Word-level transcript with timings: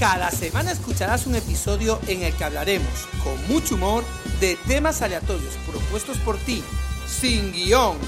Cada 0.00 0.30
semana 0.30 0.72
escucharás 0.72 1.26
un 1.26 1.34
episodio 1.34 2.00
en 2.08 2.22
el 2.22 2.34
que 2.34 2.44
hablaremos, 2.44 3.06
con 3.22 3.36
mucho 3.48 3.74
humor, 3.74 4.02
de 4.40 4.56
temas 4.66 5.02
aleatorios 5.02 5.54
propuestos 5.70 6.16
por 6.20 6.38
ti, 6.38 6.64
sin 7.06 7.52
guion. 7.52 7.98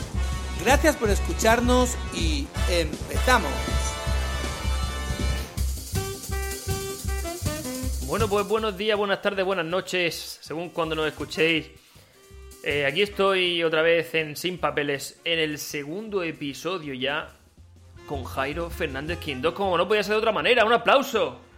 Gracias 0.65 0.97
por 0.97 1.11
escucharnos 1.11 1.99
y 2.15 2.47
empezamos. 2.71 3.53
Bueno, 8.07 8.27
pues 8.27 8.49
buenos 8.49 8.79
días, 8.79 8.97
buenas 8.97 9.21
tardes, 9.21 9.45
buenas 9.45 9.67
noches, 9.67 10.39
según 10.41 10.71
cuando 10.71 10.95
nos 10.95 11.07
escuchéis. 11.09 11.67
Eh, 12.65 12.87
aquí 12.87 13.03
estoy 13.03 13.63
otra 13.63 13.83
vez 13.83 14.15
en 14.15 14.35
Sin 14.35 14.57
Papeles, 14.57 15.21
en 15.27 15.39
el 15.39 15.59
segundo 15.59 16.23
episodio 16.23 16.95
ya, 16.95 17.37
con 18.07 18.25
Jairo 18.25 18.71
Fernández 18.71 19.19
Quindó, 19.19 19.53
como 19.55 19.77
no 19.77 19.87
podía 19.87 20.03
ser 20.03 20.13
de 20.13 20.21
otra 20.21 20.33
manera. 20.33 20.65
¡Un 20.65 20.73
aplauso! 20.73 21.52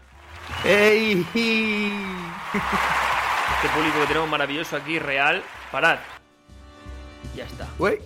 ¡Ey! 0.64 1.26
Este 1.34 1.90
público 3.74 4.00
que 4.00 4.06
tenemos 4.06 4.28
maravilloso 4.28 4.76
aquí, 4.76 4.98
real. 4.98 5.42
Parad. 5.72 5.98
Ya 7.34 7.44
está. 7.44 7.66
Güey, 7.78 7.98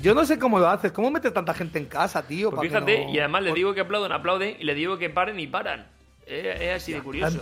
yo 0.00 0.14
no 0.14 0.24
sé 0.24 0.38
cómo 0.38 0.58
lo 0.58 0.68
haces. 0.68 0.92
¿Cómo 0.92 1.10
metes 1.10 1.32
tanta 1.32 1.52
gente 1.54 1.78
en 1.78 1.86
casa, 1.86 2.22
tío? 2.22 2.50
Pues 2.50 2.62
fíjate, 2.68 3.04
no- 3.06 3.10
y 3.12 3.18
además 3.18 3.42
le 3.42 3.52
digo 3.52 3.74
que 3.74 3.80
aplauden, 3.82 4.12
aplauden, 4.12 4.56
y 4.58 4.64
le 4.64 4.74
digo 4.74 4.98
que 4.98 5.10
paren 5.10 5.38
y 5.40 5.46
paran. 5.46 5.86
Es, 6.26 6.60
es 6.60 6.82
así 6.82 6.92
de 6.92 7.00
curioso. 7.00 7.40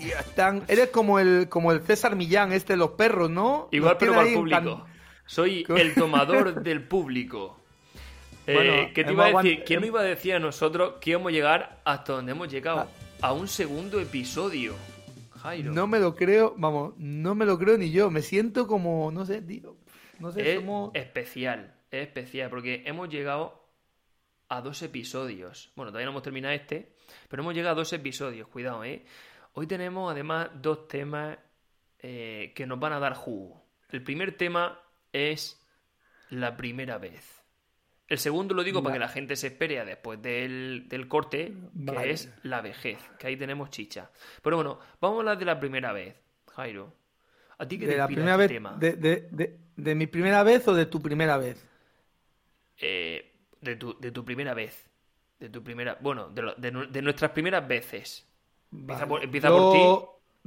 Están- 0.00 0.64
Eres 0.68 0.88
como 0.88 1.18
el, 1.20 1.48
como 1.48 1.70
el 1.72 1.82
César 1.82 2.16
Millán, 2.16 2.52
este 2.52 2.72
de 2.72 2.76
los 2.78 2.90
perros, 2.92 3.30
¿no? 3.30 3.68
Igual, 3.70 3.96
pero 3.98 4.20
en 4.22 4.34
público. 4.34 4.86
Soy 5.26 5.64
el 5.68 5.94
tomador 5.94 6.54
del 6.62 6.82
público. 6.82 7.58
Eh, 8.46 8.54
Bueno, 8.54 8.72
¿Qué 8.92 9.04
te 9.04 9.12
iba 9.12 9.26
a 9.26 9.32
decir? 9.32 9.62
¿Quién 9.64 9.80
nos 9.80 9.86
iba 9.86 10.00
a 10.00 10.04
decir 10.04 10.34
a 10.34 10.40
nosotros 10.40 10.94
que 11.00 11.10
íbamos 11.10 11.28
a 11.28 11.32
llegar 11.32 11.78
hasta 11.84 12.14
donde 12.14 12.32
hemos 12.32 12.48
llegado? 12.48 12.80
Ah. 12.80 12.86
A 13.22 13.32
un 13.32 13.46
segundo 13.46 14.00
episodio. 14.00 14.74
Jairo. 15.30 15.72
No 15.72 15.86
me 15.86 16.00
lo 16.00 16.16
creo, 16.16 16.56
vamos, 16.58 16.94
no 16.98 17.36
me 17.36 17.46
lo 17.46 17.56
creo 17.56 17.78
ni 17.78 17.92
yo. 17.92 18.10
Me 18.10 18.20
siento 18.20 18.66
como, 18.66 19.12
no 19.12 19.24
sé, 19.24 19.40
tío. 19.40 19.76
No 20.18 20.32
sé, 20.32 20.54
es 20.54 20.56
como... 20.58 20.90
especial, 20.92 21.72
es 21.92 22.08
especial, 22.08 22.50
porque 22.50 22.82
hemos 22.84 23.08
llegado 23.08 23.64
a 24.48 24.60
dos 24.60 24.82
episodios. 24.82 25.70
Bueno, 25.76 25.92
todavía 25.92 26.06
no 26.06 26.10
hemos 26.10 26.24
terminado 26.24 26.52
este, 26.52 26.96
pero 27.28 27.44
hemos 27.44 27.54
llegado 27.54 27.74
a 27.74 27.78
dos 27.78 27.92
episodios, 27.92 28.48
cuidado, 28.48 28.82
¿eh? 28.84 29.04
Hoy 29.52 29.68
tenemos 29.68 30.10
además 30.10 30.50
dos 30.60 30.88
temas 30.88 31.38
eh, 32.00 32.52
que 32.56 32.66
nos 32.66 32.80
van 32.80 32.92
a 32.92 32.98
dar 32.98 33.14
jugo. 33.14 33.64
El 33.90 34.02
primer 34.02 34.36
tema 34.36 34.80
es 35.12 35.64
la 36.28 36.56
primera 36.56 36.98
vez. 36.98 37.41
El 38.12 38.18
segundo 38.18 38.54
lo 38.54 38.62
digo 38.62 38.82
para 38.82 38.92
que 38.92 38.98
la 38.98 39.08
gente 39.08 39.36
se 39.36 39.46
espere 39.46 39.80
a 39.80 39.86
después 39.86 40.20
del, 40.20 40.84
del 40.86 41.08
corte, 41.08 41.54
que 41.86 42.10
es 42.10 42.30
la 42.42 42.60
vejez, 42.60 42.98
que 43.18 43.26
ahí 43.26 43.38
tenemos 43.38 43.70
chicha. 43.70 44.10
Pero 44.42 44.56
bueno, 44.56 44.78
vamos 45.00 45.16
a 45.16 45.20
hablar 45.20 45.38
de 45.38 45.46
la 45.46 45.58
primera 45.58 45.94
vez, 45.94 46.14
Jairo. 46.54 46.92
¿A 47.56 47.66
ti 47.66 47.78
qué 47.78 47.86
te 47.86 47.92
de 47.92 47.96
la 47.96 48.02
inspira 48.04 48.16
primera 48.18 48.32
este 48.34 48.42
vez, 48.42 48.48
tema? 48.48 48.76
de, 48.78 48.92
de- 48.96 49.28
de- 49.30 49.58
de 49.76 49.94
mi 49.94 50.06
primera 50.06 50.42
vez 50.42 50.68
o 50.68 50.74
de 50.74 50.84
tu 50.84 51.00
primera 51.00 51.38
vez? 51.38 51.66
eh, 52.76 53.32
de, 53.62 53.76
tu, 53.76 53.98
de 53.98 54.10
tu 54.10 54.26
primera 54.26 54.52
vez. 54.52 54.86
De 55.40 55.48
tu 55.48 55.62
primera. 55.64 55.96
Bueno, 56.02 56.28
de, 56.28 56.42
lo- 56.42 56.54
de 56.54 56.70
nu- 56.70 56.90
de 56.92 57.00
nuestras 57.00 57.30
primeras 57.30 57.66
veces. 57.66 58.28
Empieza, 58.70 59.06
por, 59.08 59.24
empieza 59.24 59.48
Yo- 59.48 59.56
por 59.56 59.72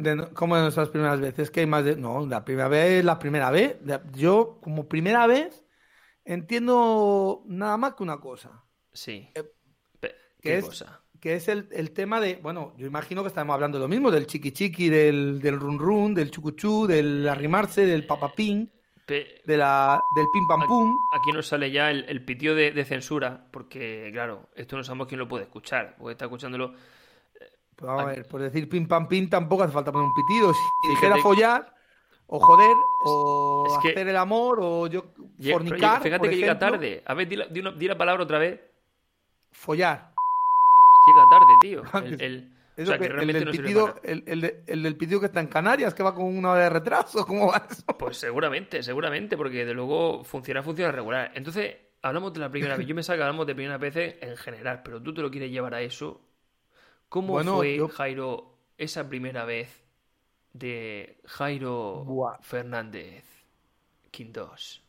ti. 0.06 0.32
¿Cómo 0.36 0.56
de 0.56 0.62
nuestras 0.62 0.90
primeras 0.90 1.20
veces? 1.20 1.50
Que 1.50 1.62
hay 1.62 1.66
más 1.66 1.84
de. 1.84 1.96
No, 1.96 2.28
la 2.28 2.46
primera 2.46 2.68
vez, 2.68 3.04
la 3.04 3.18
primera 3.18 3.50
vez. 3.50 3.78
Yo, 4.14 4.60
como 4.62 4.88
primera 4.88 5.26
vez, 5.26 5.64
entiendo 6.26 7.44
nada 7.46 7.78
más 7.78 7.94
que 7.96 8.04
una 8.04 8.20
cosa. 8.20 8.64
Sí. 8.92 9.30
eh, 9.36 9.44
Pe- 10.00 10.16
que 10.42 10.50
¿Qué 10.50 10.58
es- 10.58 10.66
cosa? 10.66 11.02
Que 11.20 11.36
es 11.36 11.48
el, 11.48 11.68
el 11.72 11.92
tema 11.92 12.20
de. 12.22 12.36
Bueno, 12.36 12.74
yo 12.78 12.86
imagino 12.86 13.24
que 13.24 13.30
estamos 13.30 13.54
hablando 13.54 13.78
de 13.80 13.84
lo 13.84 13.88
mismo: 13.88 14.12
del 14.12 14.28
chiqui 14.28 14.52
chiqui, 14.52 14.90
del, 14.90 15.40
del 15.42 15.60
run 15.60 15.80
run, 15.80 16.14
del 16.14 16.30
chucuchú, 16.30 16.86
del 16.86 17.28
arrimarse, 17.28 17.84
del 17.86 18.06
papapín, 18.06 18.72
Pe- 19.08 19.42
de 19.44 19.58
la, 19.58 20.00
del 20.16 20.28
pim 20.32 20.46
pam 20.48 20.68
pum. 20.68 20.96
Aquí 21.14 21.32
nos 21.32 21.48
sale 21.48 21.72
ya 21.72 21.90
el, 21.90 22.04
el 22.10 22.24
pitido 22.24 22.54
de, 22.54 22.72
de 22.72 22.86
censura, 22.86 23.48
porque, 23.52 24.10
claro, 24.14 24.50
esto 24.56 24.78
no 24.78 24.84
sabemos 24.84 25.08
quién 25.08 25.18
lo 25.20 25.28
puede 25.28 25.46
escuchar, 25.46 25.96
porque 25.98 26.12
está 26.12 26.26
escuchándolo. 26.26 26.74
Pues 27.76 27.88
vamos 27.88 28.04
a 28.04 28.06
ver, 28.06 28.28
por 28.28 28.42
decir 28.42 28.70
pim 28.70 28.88
pam 28.88 29.08
pim 29.08 29.28
tampoco 29.30 29.64
hace 29.64 29.74
falta 29.74 29.92
poner 29.92 30.08
un 30.08 30.14
pitido. 30.14 30.54
Si 30.54 30.90
dijera 30.90 31.18
follar, 31.18 31.74
o 32.28 32.40
joder, 32.40 32.76
o 33.06 33.66
Es 33.68 33.78
que- 33.80 33.90
hacer 33.90 34.08
el 34.08 34.18
amor, 34.18 34.60
o 34.62 34.88
yo 34.88 35.06
fornicar. 35.52 36.02
fíjate 36.02 36.20
por 36.20 36.30
que 36.30 36.36
llega 36.38 36.58
tarde. 36.60 37.04
A 37.06 37.14
ver, 37.14 37.28
di 37.28 37.36
la, 37.36 37.46
di 37.48 37.60
una- 37.60 37.72
di 37.72 37.88
la 37.88 37.98
palabra 37.98 38.24
otra 38.24 38.40
vez. 38.40 38.60
Follar. 39.52 40.12
Llega 41.08 41.30
tarde, 41.30 41.54
tío. 41.62 41.84
El, 42.06 42.22
el- 42.22 42.52
o 42.78 42.86
sea, 42.86 42.98
que 43.00 43.08
que 43.08 43.14
el, 43.22 43.28
del 43.32 43.46
no 43.46 43.52
pitido, 43.52 43.96
el, 44.04 44.24
el 44.28 44.42
de- 44.42 44.64
el 44.68 44.84
del 44.84 44.98
pitido 44.98 45.20
que 45.22 45.28
está 45.28 45.40
en 45.40 45.48
Canarias, 45.48 45.94
que 45.94 46.04
va 46.04 46.14
con 46.14 46.26
una 46.26 46.52
hora 46.52 46.64
de 46.64 46.70
retraso. 46.72 47.26
¿Cómo 47.26 47.48
va 47.48 47.66
eso? 47.70 47.86
Pues 47.98 48.18
seguramente, 48.18 48.84
seguramente, 48.84 49.38
porque 49.38 49.64
de 49.66 49.74
luego 49.74 50.26
funciona, 50.26 50.62
funciona 50.62 50.92
regular. 50.92 51.32
Entonces, 51.36 51.76
hablamos 52.02 52.34
de 52.34 52.42
la 52.42 52.50
primera 52.52 52.76
vez. 52.76 52.86
Yo 52.86 52.94
me 52.94 53.02
que 53.02 53.12
hablamos 53.14 53.48
de 53.48 53.56
primeras 53.56 53.80
veces 53.80 54.16
en 54.20 54.36
general, 54.36 54.82
pero 54.84 55.02
tú 55.02 55.14
te 55.14 55.22
lo 55.22 55.32
quieres 55.32 55.52
llevar 55.52 55.74
a 55.74 55.82
eso. 55.82 56.20
¿Cómo 57.08 57.34
Bueno, 57.34 57.56
fue, 57.58 57.78
yo- 57.78 57.88
Jairo, 57.88 58.52
esa 58.78 59.08
primera 59.08 59.46
vez 59.46 59.70
de 60.56 61.20
Jairo 61.26 62.06
Buah. 62.06 62.38
Fernández 62.42 63.26
Quintos? 64.10 64.82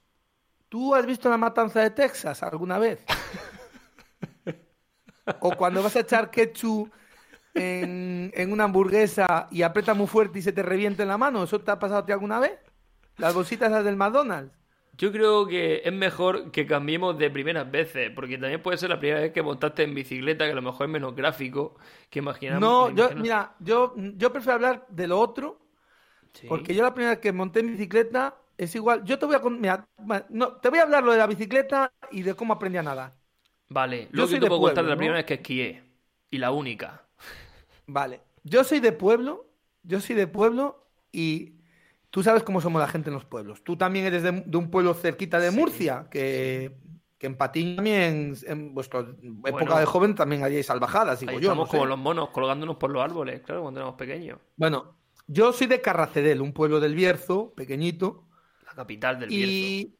¿Tú 0.68 0.94
has 0.94 1.04
visto 1.04 1.28
la 1.28 1.36
matanza 1.36 1.80
de 1.80 1.90
Texas 1.90 2.42
alguna 2.42 2.78
vez? 2.78 3.04
o 5.40 5.56
cuando 5.56 5.82
vas 5.82 5.96
a 5.96 6.00
echar 6.00 6.30
ketchup 6.30 6.92
en, 7.54 8.30
en 8.34 8.52
una 8.52 8.64
hamburguesa 8.64 9.48
y 9.50 9.62
aprieta 9.62 9.94
muy 9.94 10.06
fuerte 10.06 10.38
y 10.38 10.42
se 10.42 10.52
te 10.52 10.62
revienta 10.62 11.02
en 11.02 11.08
la 11.08 11.18
mano. 11.18 11.42
¿Eso 11.42 11.60
te 11.60 11.70
ha 11.70 11.78
pasado 11.78 12.00
a 12.00 12.06
ti 12.06 12.12
alguna 12.12 12.38
vez? 12.38 12.58
Las 13.16 13.34
bolsitas 13.34 13.70
esas 13.70 13.84
del 13.84 13.96
McDonald's. 13.96 14.55
Yo 14.98 15.12
creo 15.12 15.46
que 15.46 15.82
es 15.84 15.92
mejor 15.92 16.50
que 16.52 16.66
cambiemos 16.66 17.18
de 17.18 17.30
primeras 17.30 17.70
veces, 17.70 18.10
porque 18.14 18.38
también 18.38 18.62
puede 18.62 18.78
ser 18.78 18.88
la 18.90 18.98
primera 18.98 19.20
vez 19.20 19.32
que 19.32 19.42
montaste 19.42 19.82
en 19.82 19.94
bicicleta, 19.94 20.44
que 20.46 20.52
a 20.52 20.54
lo 20.54 20.62
mejor 20.62 20.86
es 20.86 20.92
menos 20.92 21.14
gráfico 21.14 21.76
que 22.10 22.20
imaginamos. 22.20 22.72
No, 22.72 22.90
yo, 22.94 23.10
mira, 23.16 23.56
yo, 23.60 23.94
yo 23.96 24.32
prefiero 24.32 24.54
hablar 24.54 24.86
de 24.88 25.06
lo 25.08 25.18
otro, 25.20 25.60
Sí. 26.32 26.46
porque 26.46 26.74
yo 26.74 26.82
la 26.84 26.94
primera 26.94 27.12
vez 27.12 27.20
que 27.20 27.32
monté 27.32 27.60
en 27.60 27.68
bicicleta 27.72 28.38
es 28.58 28.74
igual. 28.76 29.04
Yo 29.04 29.18
te 29.18 29.26
voy 29.26 29.36
a, 29.36 29.40
mira, 29.50 29.88
no, 30.30 30.54
te 30.58 30.70
voy 30.70 30.80
a 30.80 30.82
hablar 30.84 31.04
lo 31.04 31.12
de 31.12 31.18
la 31.18 31.26
bicicleta 31.28 31.92
y 32.12 32.22
de 32.22 32.34
cómo 32.34 32.54
aprendí 32.54 32.78
a 32.78 32.84
nadar. 32.84 33.16
Vale, 33.68 34.10
Yo 34.12 34.26
soy 34.26 34.38
yo 34.38 34.40
te 34.40 34.46
de 34.46 34.48
puedo 34.48 34.60
contar 34.60 34.84
de 34.84 34.90
la 34.90 34.96
¿no? 34.96 34.96
primera 34.96 35.16
vez 35.18 35.26
que 35.26 35.34
esquié. 35.34 35.84
Y 36.30 36.38
la 36.38 36.50
única. 36.52 37.08
Vale. 37.86 38.22
Yo 38.42 38.64
soy 38.64 38.80
de 38.80 38.92
pueblo, 38.92 39.46
yo 39.82 40.00
soy 40.00 40.16
de 40.16 40.26
pueblo 40.26 40.88
y 41.12 41.60
tú 42.16 42.22
sabes 42.22 42.42
cómo 42.42 42.62
somos 42.62 42.80
la 42.80 42.88
gente 42.88 43.10
en 43.10 43.14
los 43.14 43.26
pueblos. 43.26 43.62
Tú 43.62 43.76
también 43.76 44.06
eres 44.06 44.22
de, 44.22 44.32
de 44.46 44.56
un 44.56 44.70
pueblo 44.70 44.94
cerquita 44.94 45.38
de 45.38 45.50
Sí. 45.50 45.56
Murcia, 45.58 46.08
que, 46.10 46.78
que 47.18 47.26
en 47.26 47.36
Patiño 47.36 47.76
también, 47.76 48.34
en 48.46 48.72
vuestra 48.72 49.00
época 49.00 49.14
Bueno. 49.42 49.78
de 49.78 49.84
joven 49.84 50.14
también 50.14 50.42
haríais 50.42 50.64
salvajadas, 50.64 51.20
digo 51.20 51.32
Ahí 51.32 51.36
yo. 51.40 51.50
estamos 51.50 51.66
no 51.68 51.70
sé. 51.72 51.76
como 51.76 51.84
los 51.84 51.98
monos 51.98 52.30
colgándonos 52.30 52.76
por 52.76 52.90
los 52.90 53.02
árboles, 53.04 53.42
claro, 53.42 53.60
cuando 53.60 53.80
éramos 53.80 53.96
pequeños. 53.96 54.38
Bueno, 54.56 54.96
yo 55.26 55.52
soy 55.52 55.66
de 55.66 55.82
Carracedel, 55.82 56.40
un 56.40 56.54
pueblo 56.54 56.80
del 56.80 56.94
Bierzo, 56.94 57.52
pequeñito, 57.54 58.24
La 58.64 58.72
capital 58.74 59.20
del 59.20 59.28
Bierzo. 59.28 59.52
y 59.52 59.92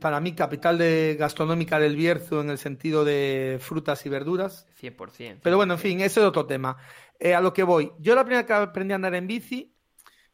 para 0.00 0.20
mí 0.20 0.32
capital 0.36 0.78
de 0.78 1.16
gastronómica 1.18 1.80
del 1.80 1.96
Bierzo 1.96 2.40
en 2.40 2.50
el 2.50 2.58
sentido 2.58 3.04
de 3.04 3.58
frutas 3.60 4.06
y 4.06 4.08
verduras. 4.10 4.68
100%. 4.80 5.40
Pero 5.42 5.56
bueno, 5.56 5.74
en 5.74 5.80
fin, 5.80 6.00
ese 6.02 6.20
es 6.20 6.26
otro 6.26 6.46
tema. 6.46 6.76
Eh, 7.18 7.34
a 7.34 7.40
lo 7.40 7.52
que 7.52 7.64
voy. 7.64 7.90
Yo 7.98 8.14
la 8.14 8.22
primera 8.22 8.42
vez 8.42 8.46
que 8.46 8.52
aprendí 8.52 8.92
a 8.92 8.96
andar 8.96 9.14
en 9.14 9.26
bici, 9.26 9.74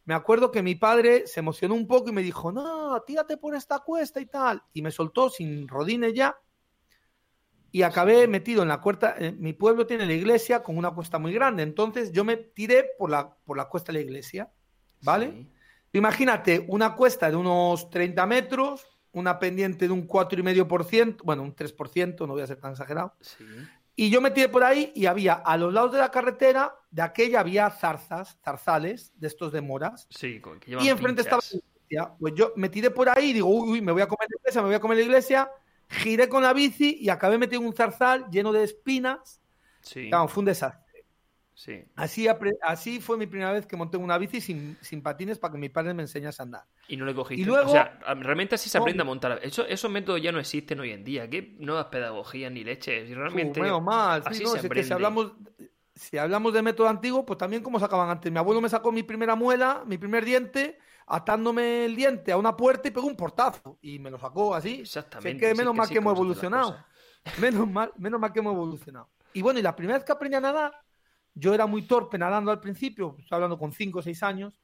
me 0.05 0.15
acuerdo 0.15 0.51
que 0.51 0.63
mi 0.63 0.75
padre 0.75 1.27
se 1.27 1.41
emocionó 1.41 1.75
un 1.75 1.87
poco 1.87 2.09
y 2.11 2.13
me 2.13 2.23
dijo, 2.23 2.51
no, 2.51 3.01
tírate 3.03 3.37
por 3.37 3.55
esta 3.55 3.79
cuesta 3.81 4.21
y 4.21 4.27
tal. 4.27 4.63
Y 4.73 4.83
me 4.83 4.91
soltó 4.91 5.31
sin 5.31 5.69
rodines 5.69 6.13
ya. 6.15 6.37
Y 7.71 7.83
acabé 7.83 8.27
metido 8.27 8.63
en 8.63 8.69
la 8.69 8.81
cuesta. 8.81 9.15
eh, 9.19 9.33
mi 9.33 9.53
pueblo 9.53 9.87
tiene 9.87 10.05
la 10.07 10.13
iglesia 10.13 10.63
con 10.63 10.77
una 10.77 10.91
cuesta 10.91 11.19
muy 11.19 11.33
grande. 11.33 11.63
Entonces 11.63 12.13
yo 12.13 12.25
me 12.25 12.37
tiré 12.37 12.91
por 12.99 13.11
la, 13.11 13.35
por 13.45 13.57
la 13.57 13.69
cuesta 13.69 13.93
de 13.93 13.99
la 13.99 14.05
iglesia. 14.05 14.53
¿Vale? 15.03 15.31
Sí. 15.31 15.53
Imagínate 15.95 16.65
una 16.69 16.95
cuesta 16.95 17.31
de 17.31 17.37
unos 17.37 17.91
30 17.91 18.27
metros, 18.27 18.87
una 19.13 19.39
pendiente 19.39 19.87
de 19.87 19.93
un 19.93 20.07
4,5%, 20.09 21.23
bueno, 21.23 21.43
un 21.43 21.55
3%, 21.55 22.27
no 22.27 22.35
voy 22.35 22.43
a 22.43 22.47
ser 22.47 22.61
tan 22.61 22.73
exagerado. 22.73 23.15
Sí. 23.21 23.45
Y 23.95 24.11
yo 24.11 24.21
me 24.21 24.31
tiré 24.31 24.49
por 24.49 24.65
ahí 24.65 24.93
y 24.95 25.07
había 25.07 25.35
a 25.35 25.57
los 25.57 25.73
lados 25.73 25.93
de 25.93 25.99
la 25.99 26.11
carretera, 26.11 26.75
de 26.93 27.03
aquella 27.03 27.41
había 27.41 27.69
zarzas, 27.71 28.39
zarzales, 28.45 29.13
de 29.19 29.27
estos 29.27 29.51
de 29.53 29.61
moras. 29.61 30.07
Sí, 30.11 30.41
con- 30.41 30.61
que 30.61 30.71
Y 30.71 30.89
enfrente 30.89 31.23
pinchas. 31.25 31.27
estaba 31.27 31.43
la 31.51 31.59
iglesia. 31.99 32.17
Pues 32.21 32.35
yo 32.35 32.53
me 32.57 32.69
tiré 32.69 32.91
por 32.91 33.09
ahí 33.09 33.31
y 33.31 33.33
digo, 33.33 33.49
uy, 33.49 33.71
uy, 33.71 33.81
me 33.81 33.91
voy 33.93 34.03
a 34.03 34.07
comer 34.07 34.29
la 34.31 34.37
iglesia, 34.41 34.61
me 34.63 34.69
voy 34.69 34.77
a 34.77 34.81
comer 34.81 34.99
la 34.99 35.03
iglesia. 35.05 35.51
Giré 35.89 36.29
con 36.29 36.43
la 36.43 36.53
bici 36.53 36.97
y 37.01 37.09
acabé 37.11 37.37
metido 37.39 37.61
en 37.61 37.67
un 37.69 37.75
zarzal 37.75 38.27
lleno 38.31 38.53
de 38.53 38.63
espinas. 38.65 39.41
Sí, 39.81 40.09
Claro, 40.09 40.29
fue 40.29 40.43
un 40.43 40.45
desastre. 40.47 41.05
sí. 41.55 41.85
Así, 41.97 42.27
así 42.63 43.01
fue 43.01 43.17
mi 43.19 43.27
primera 43.27 43.53
vez 43.53 43.67
que 43.67 43.77
monté 43.77 43.97
una 43.97 44.17
bici 44.19 44.41
sin, 44.41 44.77
sin 44.81 45.03
patines 45.03 45.39
para 45.39 45.53
que 45.53 45.59
mi 45.59 45.69
padre 45.69 45.93
me 45.95 46.03
enseñase 46.03 46.41
a 46.41 46.45
andar. 46.45 46.65
Y 46.89 46.97
no 46.97 47.05
le 47.05 47.15
cogiste. 47.15 47.43
Y 47.43 47.45
luego- 47.45 47.69
O 47.69 47.73
sea, 47.73 47.99
realmente 48.21 48.55
así 48.57 48.69
se 48.71 48.79
aprende 48.79 49.03
a 49.03 49.05
montar. 49.05 49.39
Eso, 49.43 49.67
esos 49.67 49.91
métodos 49.91 50.21
ya 50.23 50.31
no 50.33 50.39
existen 50.41 50.81
hoy 50.81 50.91
en 50.93 51.05
día. 51.05 51.29
¿Qué 51.29 51.57
nuevas 51.59 51.87
pedagogías 51.87 52.51
ni 52.53 52.65
leches? 52.65 53.09
Realmente. 53.11 53.61
Menos 53.61 53.83
mal, 53.83 54.23
sí, 54.23 54.29
así 54.31 54.43
no, 54.45 54.51
se 54.51 54.57
es 54.57 54.61
que 54.63 54.67
aprende. 54.69 54.87
si 54.89 54.93
hablamos, 54.95 55.33
si 56.03 56.19
hablamos 56.19 56.53
de 56.53 56.63
método 56.63 56.89
antiguo, 56.89 57.25
pues 57.25 57.39
también 57.39 57.63
como 57.63 57.79
sacaban 57.79 58.11
antes. 58.11 58.31
Mi 58.31 58.39
abuelo 58.39 58.61
me 58.61 58.69
sacó 58.69 58.91
mi 58.91 59.03
primera 59.05 59.37
muela, 59.37 59.85
mi 59.87 59.99
primer 59.99 60.25
diente, 60.25 60.79
atándome 61.07 61.85
el 61.85 61.95
diente 61.95 62.33
a 62.33 62.37
una 62.37 62.57
puerta 62.57 62.89
y 62.89 62.91
pegó 62.91 63.07
un 63.07 63.17
portazo. 63.17 63.79
Y 63.81 63.99
me 64.01 64.11
lo 64.11 64.19
sacó 64.19 64.55
así. 64.55 64.81
Exactamente. 64.81 65.31
Si 65.31 65.37
es 65.37 65.41
que 65.41 65.51
sí, 65.55 65.59
menos 65.59 65.75
mal 65.75 65.87
sí, 65.87 65.93
que 65.93 65.99
hemos 65.99 66.15
evolucionado. 66.15 66.77
Menos 67.41 67.71
mal, 67.71 67.93
menos 67.99 68.19
mal 68.21 68.33
que 68.33 68.41
hemos 68.41 68.53
evolucionado. 68.53 69.09
Y 69.33 69.43
bueno, 69.43 69.61
y 69.61 69.63
la 69.63 69.77
primera 69.77 69.97
vez 69.97 70.05
que 70.05 70.11
aprendí 70.11 70.37
a 70.37 70.41
nadar, 70.41 70.73
yo 71.35 71.55
era 71.55 71.67
muy 71.67 71.83
torpe 71.87 72.19
nadando 72.19 72.51
al 72.51 72.59
principio, 72.59 73.15
estoy 73.17 73.37
hablando 73.37 73.57
con 73.57 73.71
5 73.71 74.01
o 74.01 74.03
6 74.03 74.23
años. 74.25 74.61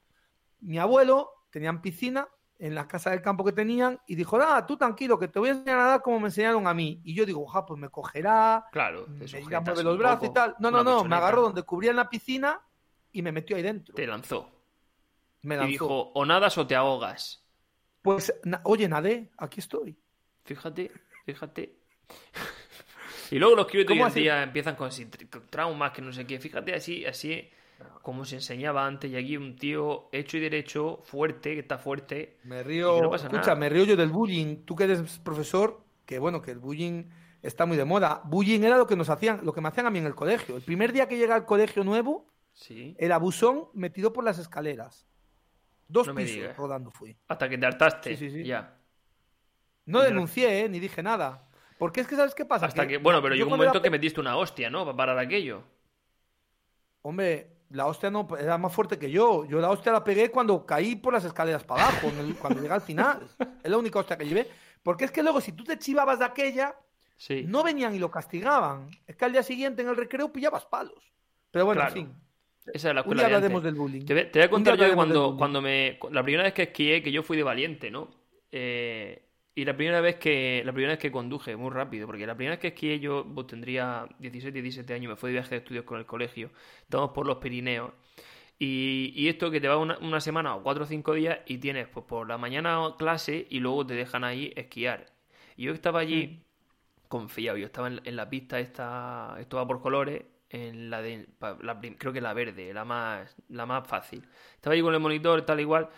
Mi 0.59 0.77
abuelo 0.77 1.31
tenían 1.51 1.81
piscina 1.81 2.27
en 2.59 2.75
la 2.75 2.89
casa 2.89 3.11
del 3.11 3.23
campo 3.23 3.45
que 3.45 3.53
tenían 3.53 4.01
y 4.07 4.17
dijo, 4.17 4.37
ah, 4.41 4.67
tú 4.67 4.77
tranquilo, 4.77 5.19
que 5.19 5.29
te 5.29 5.39
voy 5.39 5.51
a 5.51 5.53
enseñar 5.53 5.79
a 5.79 5.83
nadar 5.83 6.03
como 6.03 6.19
me 6.19 6.27
enseñaron 6.27 6.67
a 6.67 6.75
mí. 6.75 7.01
Y 7.05 7.15
yo 7.15 7.25
digo, 7.25 7.47
ja, 7.47 7.65
pues 7.65 7.79
me 7.79 7.89
cogerá, 7.89 8.67
Claro, 8.73 9.07
me 9.09 9.27
ya 9.27 9.61
mueve 9.61 9.85
los 9.85 9.97
brazos 9.97 10.21
poco, 10.21 10.31
y 10.31 10.35
tal. 10.35 10.57
No, 10.59 10.71
no, 10.71 10.83
no, 10.83 11.05
me 11.05 11.17
agarró 11.17 11.43
donde 11.43 11.63
cubría 11.63 11.91
en 11.91 11.97
la 11.97 12.11
piscina 12.11 12.61
y 13.13 13.23
me 13.23 13.31
metió 13.33 13.57
ahí 13.57 13.63
dentro. 13.63 13.95
Te 13.95 14.07
lanzó. 14.07 14.51
Me 15.43 15.55
Y 15.55 15.59
lanzó. 15.59 15.71
dijo, 15.71 16.13
o 16.15 16.27
nadas 16.27 16.59
o 16.59 16.67
te 16.67 16.75
ahogas. 16.75 17.45
Pues, 18.03 18.33
oye, 18.65 18.89
nadé, 18.89 19.31
aquí 19.39 19.61
estoy. 19.61 19.97
Fíjate, 20.45 20.91
fíjate. 21.27 21.79
y 23.31 23.39
luego 23.39 23.55
los 23.55 23.67
críos 23.67 23.87
hoy 23.89 23.97
¿Cómo 23.97 24.09
en 24.09 24.15
día 24.15 24.43
empiezan 24.43 24.75
con 24.75 24.91
traumas, 25.49 25.93
que 25.93 26.03
no 26.03 26.13
sé 26.13 26.27
qué. 26.27 26.41
Fíjate 26.41 26.75
así, 26.75 27.07
así 27.07 27.49
como 28.03 28.25
se 28.25 28.37
enseñaba 28.37 28.87
antes. 28.87 29.11
Y 29.11 29.17
aquí 29.17 29.37
un 29.37 29.57
tío 29.57 30.09
hecho 30.13 30.37
y 30.37 30.41
derecho, 30.41 31.01
fuerte, 31.05 31.55
que 31.55 31.61
está 31.61 31.79
fuerte. 31.79 32.39
Me 32.45 32.63
río, 32.63 33.01
no 33.03 33.11
pasa 33.11 33.27
escucha, 33.27 33.43
nada. 33.49 33.55
me 33.57 33.69
río 33.69 33.85
yo 33.85 33.97
del 33.97 34.11
bullying. 34.11 34.65
Tú 34.65 34.75
que 34.77 34.85
eres 34.85 35.19
profesor, 35.21 35.85
que 36.07 36.19
bueno, 36.19 36.41
que 36.43 36.51
el 36.51 36.59
bullying 36.59 37.05
está 37.43 37.67
muy 37.67 37.77
de 37.77 37.85
moda. 37.85 38.23
Bullying 38.25 38.63
era 38.63 38.77
lo 38.77 38.87
que 38.87 38.97
nos 38.97 39.11
hacían, 39.11 39.41
lo 39.45 39.53
que 39.53 39.61
me 39.61 39.69
hacían 39.69 39.87
a 39.87 39.91
mí 39.91 39.99
en 39.99 40.07
el 40.07 40.15
colegio. 40.15 40.57
El 40.57 40.63
primer 40.63 40.93
día 40.93 41.07
que 41.09 41.17
llegué 41.17 41.33
al 41.33 41.47
colegio 41.47 41.85
nuevo, 41.85 42.27
Sí. 42.53 42.97
el 42.99 43.13
abusón 43.13 43.69
metido 43.75 44.13
por 44.13 44.25
las 44.25 44.39
escaleras. 44.39 45.07
Dos 45.87 46.09
No 46.09 46.15
me 46.15 46.25
pisos 46.25 46.57
rodando 46.57 46.91
fui. 46.91 47.17
Hasta 47.29 47.49
que 47.49 47.57
te 47.57 47.65
hartaste. 47.67 48.17
Sí, 48.17 48.29
sí, 48.29 48.31
sí. 48.43 48.45
Ya. 48.45 48.77
No 49.87 50.01
denuncié, 50.03 50.65
eh, 50.65 50.69
ni 50.69 50.81
dije 50.81 51.03
nada. 51.03 51.49
Porque 51.79 52.01
es 52.01 52.09
que, 52.09 52.17
¿sabes 52.17 52.35
qué 52.35 52.45
pasa? 52.45 52.67
Hasta 52.67 52.87
que, 52.89 52.99
bueno, 52.99 53.23
pero 53.23 53.35
llegó 53.37 53.47
un 53.47 53.51
cuando 53.51 53.63
era 53.65 53.71
momento 53.73 53.83
que 53.83 53.91
metiste 53.91 54.21
una 54.21 54.37
hostia, 54.37 54.69
¿no? 54.69 54.85
Para 54.85 54.97
parar 54.97 55.19
aquello. 55.21 55.63
Hombre, 57.03 57.58
la 57.71 57.87
hostia 57.87 58.11
no 58.11 58.27
era 58.39 58.57
más 58.59 58.73
fuerte 58.73 58.99
que 58.99 59.11
yo. 59.11 59.45
Yo 59.47 59.61
la 59.61 59.71
hostia 59.71 59.93
la 59.93 60.03
pegué 60.05 60.31
cuando 60.31 60.65
caí 60.65 60.97
por 60.97 61.13
las 61.13 61.25
escaleras 61.25 61.65
para 61.65 61.85
abajo, 61.89 62.09
el- 62.21 62.35
cuando 62.37 62.61
llegué 62.61 62.75
al 62.75 62.81
final. 62.81 63.21
Es 63.63 63.71
la 63.71 63.79
única 63.79 63.99
hostia 63.99 64.17
que 64.17 64.27
llevé. 64.27 64.49
Porque 64.83 65.05
es 65.05 65.11
que 65.11 65.23
luego, 65.23 65.41
si 65.41 65.53
tú 65.53 65.65
te 65.65 65.79
chivabas 65.79 66.19
de 66.21 66.25
aquella, 66.25 66.75
Sí. 67.17 67.45
no 67.47 67.63
venían 67.65 67.95
y 67.95 67.99
lo 67.99 68.11
castigaban. 68.11 68.89
Es 69.07 69.17
que 69.17 69.25
al 69.25 69.33
día 69.33 69.43
siguiente 69.43 69.83
en 69.83 69.89
el 69.89 69.97
recreo 69.97 70.33
pillabas 70.33 70.65
palos. 70.67 71.13
Pero 71.51 71.65
bueno, 71.67 71.81
Claro. 71.81 71.97
en 71.97 72.07
fin. 72.07 72.15
Esa 72.73 72.89
es 72.91 72.95
la 72.95 73.01
Un 73.01 73.07
escuela 73.07 73.23
día 73.23 73.29
de 73.29 73.35
hablaremos 73.37 73.63
del 73.65 73.75
bullying. 73.75 74.05
Te, 74.05 74.15
voy- 74.15 74.31
te 74.31 74.39
voy 74.39 74.43
a 74.43 74.47
Un 74.47 74.51
contar 74.53 74.77
día 74.79 74.89
yo 74.89 74.95
cuando, 74.95 75.37
cuando 75.37 75.61
me. 75.63 75.99
La 76.11 76.23
primera 76.23 76.45
vez 76.45 76.53
que 76.53 76.63
esquié, 76.65 77.03
que 77.03 77.11
yo 77.11 77.23
fui 77.23 77.37
de 77.37 77.43
valiente, 77.43 77.91
¿no? 77.91 78.09
Eh, 78.53 79.28
y 79.59 79.65
la 79.65 79.75
primera 79.77 80.01
vez 80.01 80.15
que. 80.17 80.63
La 80.65 80.73
primera 80.73 80.93
vez 80.93 81.01
que 81.01 81.11
conduje, 81.11 81.57
muy 81.57 81.71
rápido, 81.71 82.07
porque 82.07 82.25
la 82.29 82.37
primera 82.37 82.55
vez 82.55 82.61
que 82.61 82.69
esquié 82.69 83.01
yo 83.01 83.27
pues, 83.35 83.49
tendría 83.49 84.07
16, 84.21 84.55
17 84.55 84.95
años, 84.95 85.11
me 85.11 85.17
fui 85.17 85.31
de 85.31 85.33
viaje 85.33 85.51
de 85.51 85.57
estudios 85.57 85.85
con 85.85 85.99
el 85.99 86.07
colegio. 86.07 86.51
Estamos 86.83 87.11
por 87.11 87.27
los 87.27 87.39
Pirineos. 87.39 87.91
Y, 88.57 89.13
y 89.17 89.27
esto 89.27 89.51
que 89.51 89.61
te 89.61 89.67
va 89.67 89.77
una, 89.77 89.99
una 89.99 90.21
semana 90.21 90.55
o 90.55 90.63
cuatro 90.63 90.85
o 90.85 90.87
cinco 90.87 91.13
días 91.13 91.41
y 91.47 91.59
tienes 91.59 91.89
pues 91.89 92.07
por 92.07 92.29
la 92.29 92.39
mañana 92.39 92.95
clase 92.99 93.49
y 93.51 93.59
luego 93.59 93.85
te 93.85 93.95
dejan 93.95 94.23
ahí 94.23 94.53
esquiar. 94.55 95.07
Y 95.57 95.65
yo 95.65 95.73
estaba 95.73 95.99
allí 95.99 96.45
confiado, 97.09 97.59
yo 97.59 97.67
estaba 97.67 97.89
en, 97.89 98.01
en 98.05 98.15
la 98.15 98.31
pista 98.31 98.61
esta, 98.61 99.37
esto 99.41 99.57
va 99.57 99.67
por 99.67 99.81
colores, 99.83 100.23
en 100.51 100.91
la 100.91 101.03
de, 101.03 101.29
la 101.63 101.81
creo 101.99 102.13
que 102.13 102.21
la 102.21 102.33
verde, 102.33 102.73
la 102.73 102.85
más, 102.85 103.35
la 103.49 103.67
más 103.67 103.87
fácil. 103.87 104.27
Estaba 104.55 104.75
allí 104.75 104.83
con 104.83 104.95
el 104.95 105.01
monitor, 105.01 105.43
tal 105.43 105.61
igual, 105.61 105.89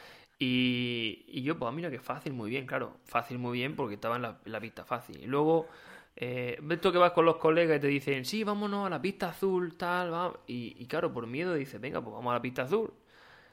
y, 0.43 1.43
yo, 1.43 1.59
pues 1.59 1.73
mira 1.75 1.91
que 1.91 1.99
fácil, 2.01 2.33
muy 2.33 2.49
bien, 2.49 2.67
claro, 2.67 2.97
fácil, 3.05 3.39
muy 3.39 3.59
bien, 3.59 3.77
porque 3.77 3.97
estaba 3.97 4.17
en 4.17 4.23
la, 4.23 4.61
pista 4.61 4.87
fácil. 4.87 5.21
Y 5.23 5.27
luego, 5.27 5.69
eh, 6.17 6.59
ves 6.63 6.81
tú 6.81 6.91
que 6.91 6.97
vas 6.97 7.13
con 7.13 7.27
los 7.27 7.37
colegas 7.37 7.77
y 7.77 7.81
te 7.81 7.87
dicen, 7.89 8.25
sí, 8.25 8.43
vámonos 8.43 8.87
a 8.87 8.91
la 8.91 9.03
pista 9.03 9.29
azul, 9.29 9.77
tal, 9.77 10.11
va. 10.11 10.41
Y, 10.47 10.77
y 10.79 10.87
claro, 10.87 11.13
por 11.13 11.27
miedo 11.27 11.53
dices, 11.55 11.79
venga, 11.79 12.03
pues 12.03 12.15
vamos 12.15 12.31
a 12.31 12.35
la 12.37 12.43
pista 12.43 12.63
azul. 12.63 12.91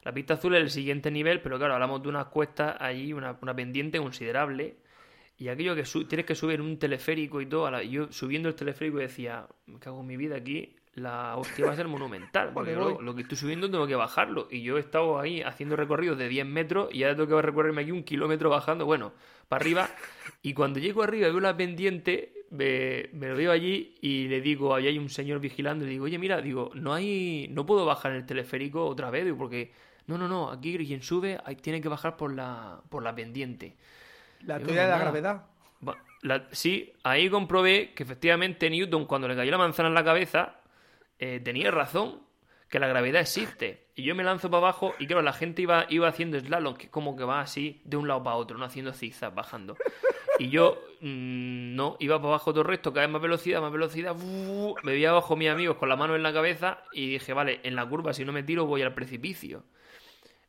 La 0.03 0.13
pista 0.13 0.35
azul 0.35 0.55
es 0.55 0.61
el 0.61 0.69
siguiente 0.69 1.11
nivel, 1.11 1.41
pero 1.41 1.57
claro, 1.57 1.73
hablamos 1.73 2.01
de 2.01 2.07
unas 2.07 2.27
cuestas 2.27 2.77
allí, 2.79 3.11
una, 3.11 3.37
una 3.41 3.53
pendiente 3.53 3.97
considerable. 3.99 4.77
Y 5.37 5.49
aquello 5.49 5.75
que 5.75 5.83
tienes 6.07 6.25
que 6.25 6.35
subir 6.35 6.61
un 6.61 6.79
teleférico 6.79 7.41
y 7.41 7.47
todo, 7.47 7.81
yo 7.81 8.09
subiendo 8.13 8.47
el 8.47 8.55
teleférico 8.55 8.99
decía, 8.99 9.45
me 9.65 9.77
cago 9.79 9.99
en 9.99 10.07
mi 10.07 10.15
vida 10.15 10.37
aquí, 10.37 10.76
la 10.97 11.37
hostia 11.37 11.67
va 11.67 11.73
a 11.73 11.75
ser 11.75 11.87
monumental, 11.87 12.51
porque 12.53 12.75
Vale, 12.75 12.97
lo, 12.99 13.15
que 13.15 13.21
estoy 13.21 13.37
subiendo 13.37 13.69
tengo 13.69 13.85
que 13.85 13.95
bajarlo. 13.95 14.47
Y 14.49 14.63
yo 14.63 14.77
he 14.77 14.79
estado 14.79 15.19
ahí 15.19 15.43
haciendo 15.43 15.75
recorridos 15.75 16.17
de 16.17 16.27
10 16.27 16.47
metros 16.47 16.89
y 16.91 17.03
ahora 17.03 17.15
tengo 17.15 17.35
que 17.37 17.41
recorrerme 17.43 17.83
aquí 17.83 17.91
un 17.91 18.03
kilómetro 18.03 18.49
bajando, 18.49 18.85
bueno, 18.85 19.13
para 19.47 19.61
arriba. 19.61 19.89
Y 20.41 20.55
cuando 20.55 20.79
llego 20.79 21.03
arriba 21.03 21.27
y 21.27 21.31
veo 21.31 21.39
la 21.39 21.55
pendiente, 21.55 22.33
me, 22.49 23.09
me 23.13 23.29
lo 23.29 23.35
veo 23.35 23.51
allí 23.51 23.93
y 24.01 24.27
le 24.27 24.41
digo, 24.41 24.73
ahí 24.73 24.87
hay 24.87 24.97
un 24.97 25.09
señor 25.09 25.39
vigilando, 25.39 25.83
y 25.83 25.87
le 25.87 25.91
digo, 25.91 26.05
oye, 26.05 26.17
mira, 26.17 26.41
digo, 26.41 26.71
no 26.73 26.95
hay, 26.95 27.47
no 27.51 27.63
puedo 27.67 27.85
bajar 27.85 28.11
en 28.13 28.17
el 28.17 28.25
teleférico 28.25 28.87
otra 28.87 29.11
vez, 29.11 29.23
digo, 29.23 29.37
porque, 29.37 29.71
no, 30.07 30.17
no, 30.17 30.27
no, 30.27 30.49
aquí 30.49 30.75
quien 30.79 31.03
sube 31.03 31.37
ahí 31.45 31.57
tiene 31.57 31.79
que 31.79 31.89
bajar 31.89 32.17
por 32.17 32.33
la, 32.33 32.81
por 32.89 33.03
la 33.03 33.13
pendiente. 33.13 33.75
La 34.45 34.57
teoría 34.57 34.85
de 34.85 34.89
la 34.89 34.97
gravedad. 34.97 35.45
La- 36.23 36.47
sí, 36.51 36.91
ahí 37.03 37.29
comprobé 37.29 37.93
que 37.93 38.01
efectivamente 38.01 38.67
Newton, 38.67 39.05
cuando 39.05 39.27
le 39.27 39.35
cayó 39.35 39.51
la 39.51 39.59
manzana 39.59 39.89
en 39.89 39.93
la 39.93 40.03
cabeza, 40.03 40.55
eh, 41.19 41.39
tenía 41.43 41.71
razón, 41.71 42.21
que 42.69 42.79
la 42.79 42.87
gravedad 42.87 43.21
existe. 43.21 43.87
Y 43.95 44.03
yo 44.03 44.13
me 44.13 44.23
lanzo 44.23 44.49
para 44.49 44.59
abajo 44.59 44.93
y 44.99 45.07
claro, 45.07 45.21
la 45.21 45.33
gente 45.33 45.61
iba, 45.61 45.85
iba 45.89 46.07
haciendo 46.07 46.39
slalom, 46.39 46.75
que 46.75 46.89
como 46.89 47.15
que 47.15 47.23
va 47.23 47.41
así 47.41 47.81
de 47.85 47.97
un 47.97 48.07
lado 48.07 48.23
para 48.23 48.35
otro, 48.35 48.57
no 48.57 48.65
haciendo 48.65 48.93
zigzag, 48.93 49.33
bajando. 49.33 49.77
Y 50.39 50.49
yo, 50.49 50.79
mm, 51.01 51.75
no, 51.75 51.97
iba 51.99 52.17
para 52.17 52.29
abajo 52.29 52.51
todo 52.51 52.61
el 52.61 52.67
resto, 52.67 52.93
cada 52.93 53.07
vez 53.07 53.13
más 53.13 53.21
velocidad, 53.21 53.61
más 53.61 53.71
velocidad. 53.71 54.15
Me 54.83 54.93
vi 54.93 55.05
abajo 55.05 55.35
mis 55.35 55.49
amigos 55.49 55.77
con 55.77 55.89
la 55.89 55.95
mano 55.95 56.15
en 56.15 56.23
la 56.23 56.33
cabeza 56.33 56.83
y 56.91 57.09
dije, 57.09 57.33
vale, 57.33 57.59
en 57.63 57.75
la 57.75 57.87
curva, 57.87 58.13
si 58.13 58.23
no 58.23 58.31
me 58.33 58.43
tiro, 58.43 58.65
voy 58.65 58.81
al 58.81 58.93
precipicio 58.93 59.63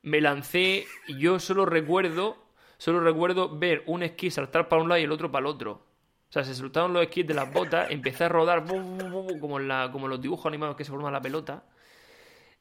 me 0.02 0.20
lancé 0.20 0.86
y 1.06 1.18
yo 1.18 1.38
solo 1.38 1.66
recuerdo, 1.66 2.36
solo 2.78 3.00
recuerdo 3.00 3.58
ver 3.58 3.82
un 3.86 4.02
esquí 4.02 4.30
saltar 4.30 4.68
para 4.68 4.82
un 4.82 4.88
lado 4.88 5.00
y 5.00 5.04
el 5.04 5.12
otro 5.12 5.30
para 5.30 5.46
el 5.46 5.46
otro. 5.46 5.87
O 6.28 6.32
sea, 6.32 6.44
se 6.44 6.54
soltaron 6.54 6.92
los 6.92 7.02
esquís 7.02 7.26
de 7.26 7.34
las 7.34 7.52
botas, 7.52 7.90
empecé 7.90 8.24
a 8.24 8.28
rodar 8.28 8.64
como, 8.66 9.58
en 9.58 9.68
la, 9.68 9.90
como 9.92 10.06
en 10.06 10.10
los 10.10 10.20
dibujos 10.20 10.46
animados 10.46 10.76
que 10.76 10.84
se 10.84 10.90
forma 10.90 11.10
la 11.10 11.22
pelota 11.22 11.64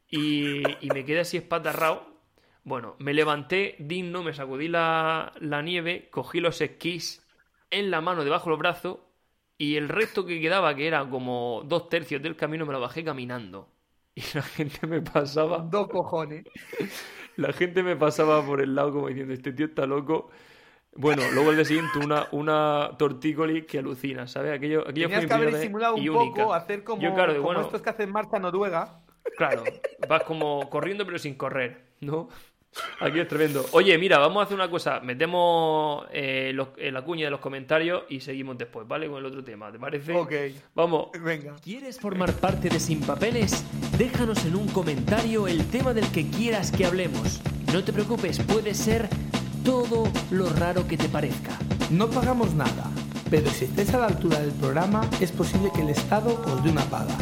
y, 0.10 0.86
y 0.86 0.92
me 0.92 1.06
quedé 1.06 1.22
así 1.22 1.38
espatarrado. 1.38 2.16
Bueno, 2.64 2.96
me 3.00 3.14
levanté 3.14 3.76
digno, 3.80 4.24
me 4.24 4.34
sacudí 4.34 4.68
la, 4.68 5.32
la 5.40 5.62
nieve, 5.62 6.10
cogí 6.12 6.40
los 6.40 6.60
esquís 6.62 7.26
en 7.72 7.92
la 7.92 8.02
mano 8.02 8.24
debajo 8.24 8.50
del 8.50 8.60
brazo 8.60 9.06
y 9.58 9.76
el 9.78 9.90
resto 9.90 10.26
que 10.26 10.42
quedaba, 10.42 10.76
que 10.76 10.88
era 10.88 11.10
como 11.10 11.64
dos 11.66 11.90
tercios 11.90 12.22
del 12.22 12.36
camino, 12.36 12.66
me 12.66 12.74
lo 12.74 12.80
bajé 12.82 13.04
caminando. 13.04 13.70
Y 14.16 14.22
la 14.34 14.42
gente 14.42 14.86
me 14.88 15.02
pasaba 15.02 15.60
Dos 15.60 15.88
cojones. 15.90 16.46
la 17.38 17.54
gente 17.54 17.84
me 17.84 17.96
pasaba 17.96 18.46
por 18.46 18.62
el 18.62 18.76
lado 18.76 18.94
como 18.94 19.08
diciendo, 19.08 19.34
este 19.34 19.54
tío 19.54 19.68
está 19.68 19.86
loco. 19.86 20.30
Bueno, 20.96 21.22
luego 21.34 21.52
el 21.52 21.58
día 21.58 21.66
siguiente 21.66 22.00
una, 22.00 22.28
una 22.32 22.92
tortícoli 22.98 23.64
que 23.66 23.78
alucina, 23.80 24.28
¿sabes? 24.28 24.54
Aquello, 24.56 24.82
aquello 24.82 25.08
Tenías 25.08 25.20
fue 25.22 25.28
que 25.28 25.34
haber 25.34 25.56
disimulado 25.56 25.96
un 25.96 26.06
poco, 26.08 26.54
hacer 26.54 26.84
como, 26.84 27.02
Yo, 27.02 27.14
claro, 27.14 27.34
como 27.34 27.46
bueno, 27.46 27.62
estos 27.62 27.82
que 27.82 27.90
hacen 27.92 28.12
marcha 28.12 28.40
noruega. 28.40 29.00
claro, 29.38 29.64
vas 30.10 30.24
como 30.24 30.68
corriendo 30.70 31.06
pero 31.06 31.20
sin 31.20 31.36
correr, 31.36 31.84
¿no? 32.02 32.30
Aquí 33.00 33.20
es 33.20 33.28
tremendo. 33.28 33.66
Oye, 33.72 33.98
mira, 33.98 34.20
vamos 34.20 34.40
a 34.42 34.44
hacer 34.44 34.54
una 34.56 34.70
cosa. 34.70 35.00
Metemos 35.00 36.06
eh, 36.12 36.52
los- 36.54 36.70
eh, 36.78 36.92
la 36.92 37.02
cuña 37.02 37.26
de 37.26 37.32
los 37.32 37.40
comentarios 37.40 38.04
y 38.10 38.20
seguimos 38.20 38.58
después, 38.58 38.88
¿vale? 38.88 39.08
Con 39.08 39.18
el 39.20 39.26
otro 39.26 39.44
tema, 39.44 39.72
¿te 39.72 39.80
parece? 39.80 40.14
Ok, 40.14 40.32
Vamos. 40.76 41.10
venga. 41.24 41.56
¿Quieres 41.64 42.00
formar 42.00 42.34
parte 42.34 42.70
de 42.70 42.80
Sin 42.80 43.02
Papeles? 43.02 43.64
Déjanos 43.98 44.46
en 44.46 44.56
un 44.56 44.68
comentario 44.68 45.48
el 45.48 45.66
tema 45.72 45.94
del 45.94 46.12
que 46.12 46.30
quieras 46.30 46.72
que 46.72 46.86
hablemos. 46.86 47.42
No 47.74 47.84
te 47.84 47.92
preocupes, 47.94 48.40
puede 48.44 48.74
ser 48.76 49.10
todo 49.68 50.08
lo 50.32 50.48
raro 50.54 50.88
que 50.88 50.96
te 50.96 51.10
parezca. 51.10 51.52
No 51.92 52.10
pagamos 52.10 52.54
nada, 52.54 52.90
pero 53.30 53.50
si 53.52 53.66
estés 53.66 53.94
a 53.94 53.98
la 53.98 54.06
altura 54.06 54.40
del 54.40 54.54
programa, 54.54 55.02
es 55.20 55.30
posible 55.30 55.70
que 55.76 55.82
el 55.82 55.90
Estado 55.90 56.42
os 56.46 56.64
dé 56.64 56.70
una 56.70 56.86
paga. 56.86 57.18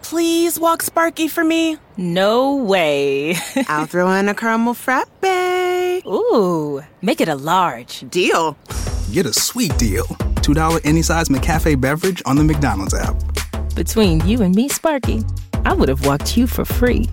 Please 0.00 0.58
walk 0.58 0.80
Sparky 0.80 1.28
for 1.28 1.44
me. 1.44 1.76
No 1.98 2.54
way. 2.54 3.36
I'll 3.68 3.84
throw 3.84 4.10
in 4.12 4.30
a 4.30 4.34
caramel 4.34 4.72
frappe. 4.72 6.02
Ooh, 6.06 6.80
make 7.02 7.20
it 7.20 7.28
a 7.28 7.34
large. 7.34 8.06
Deal. 8.08 8.56
Get 9.12 9.26
a 9.26 9.34
sweet 9.34 9.76
deal. 9.76 10.06
$2 10.42 10.80
any 10.84 11.02
size 11.02 11.28
McCafe 11.28 11.80
beverage 11.80 12.22
on 12.26 12.36
the 12.36 12.44
McDonald's 12.44 12.94
app. 12.94 13.16
Between 13.74 14.26
you 14.26 14.42
and 14.42 14.54
me, 14.54 14.68
Sparky, 14.68 15.22
I 15.64 15.72
would 15.72 15.88
have 15.88 16.04
walked 16.04 16.36
you 16.36 16.46
for 16.46 16.64
free. 16.64 17.08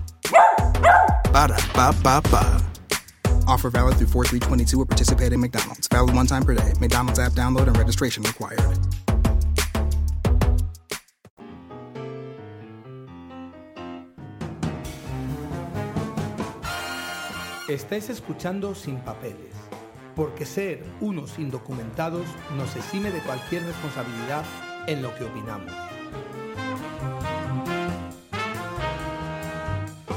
Ba 1.32 1.48
da 1.48 1.56
ba 1.74 1.94
ba 2.02 2.20
ba. 2.30 2.62
Offer 3.46 3.70
valid 3.70 3.96
through 3.96 4.08
4322 4.08 4.82
at 4.82 4.88
participating 4.88 5.40
McDonald's. 5.40 5.88
Valid 5.88 6.14
one 6.14 6.26
time 6.26 6.42
per 6.42 6.54
day. 6.54 6.72
McDonald's 6.80 7.18
app 7.18 7.32
download 7.32 7.66
and 7.66 7.76
registration 7.78 8.22
required. 8.22 8.60
Estáis 17.68 18.10
escuchando 18.10 18.74
Sin 18.74 18.98
Papeles, 18.98 19.54
porque 20.20 20.44
ser 20.44 20.84
unos 21.00 21.38
indocumentados 21.38 22.26
nos 22.54 22.76
exime 22.76 23.10
de 23.10 23.20
cualquier 23.20 23.62
responsabilidad 23.64 24.44
en 24.86 25.00
lo 25.00 25.14
que 25.14 25.24
opinamos. 25.24 25.72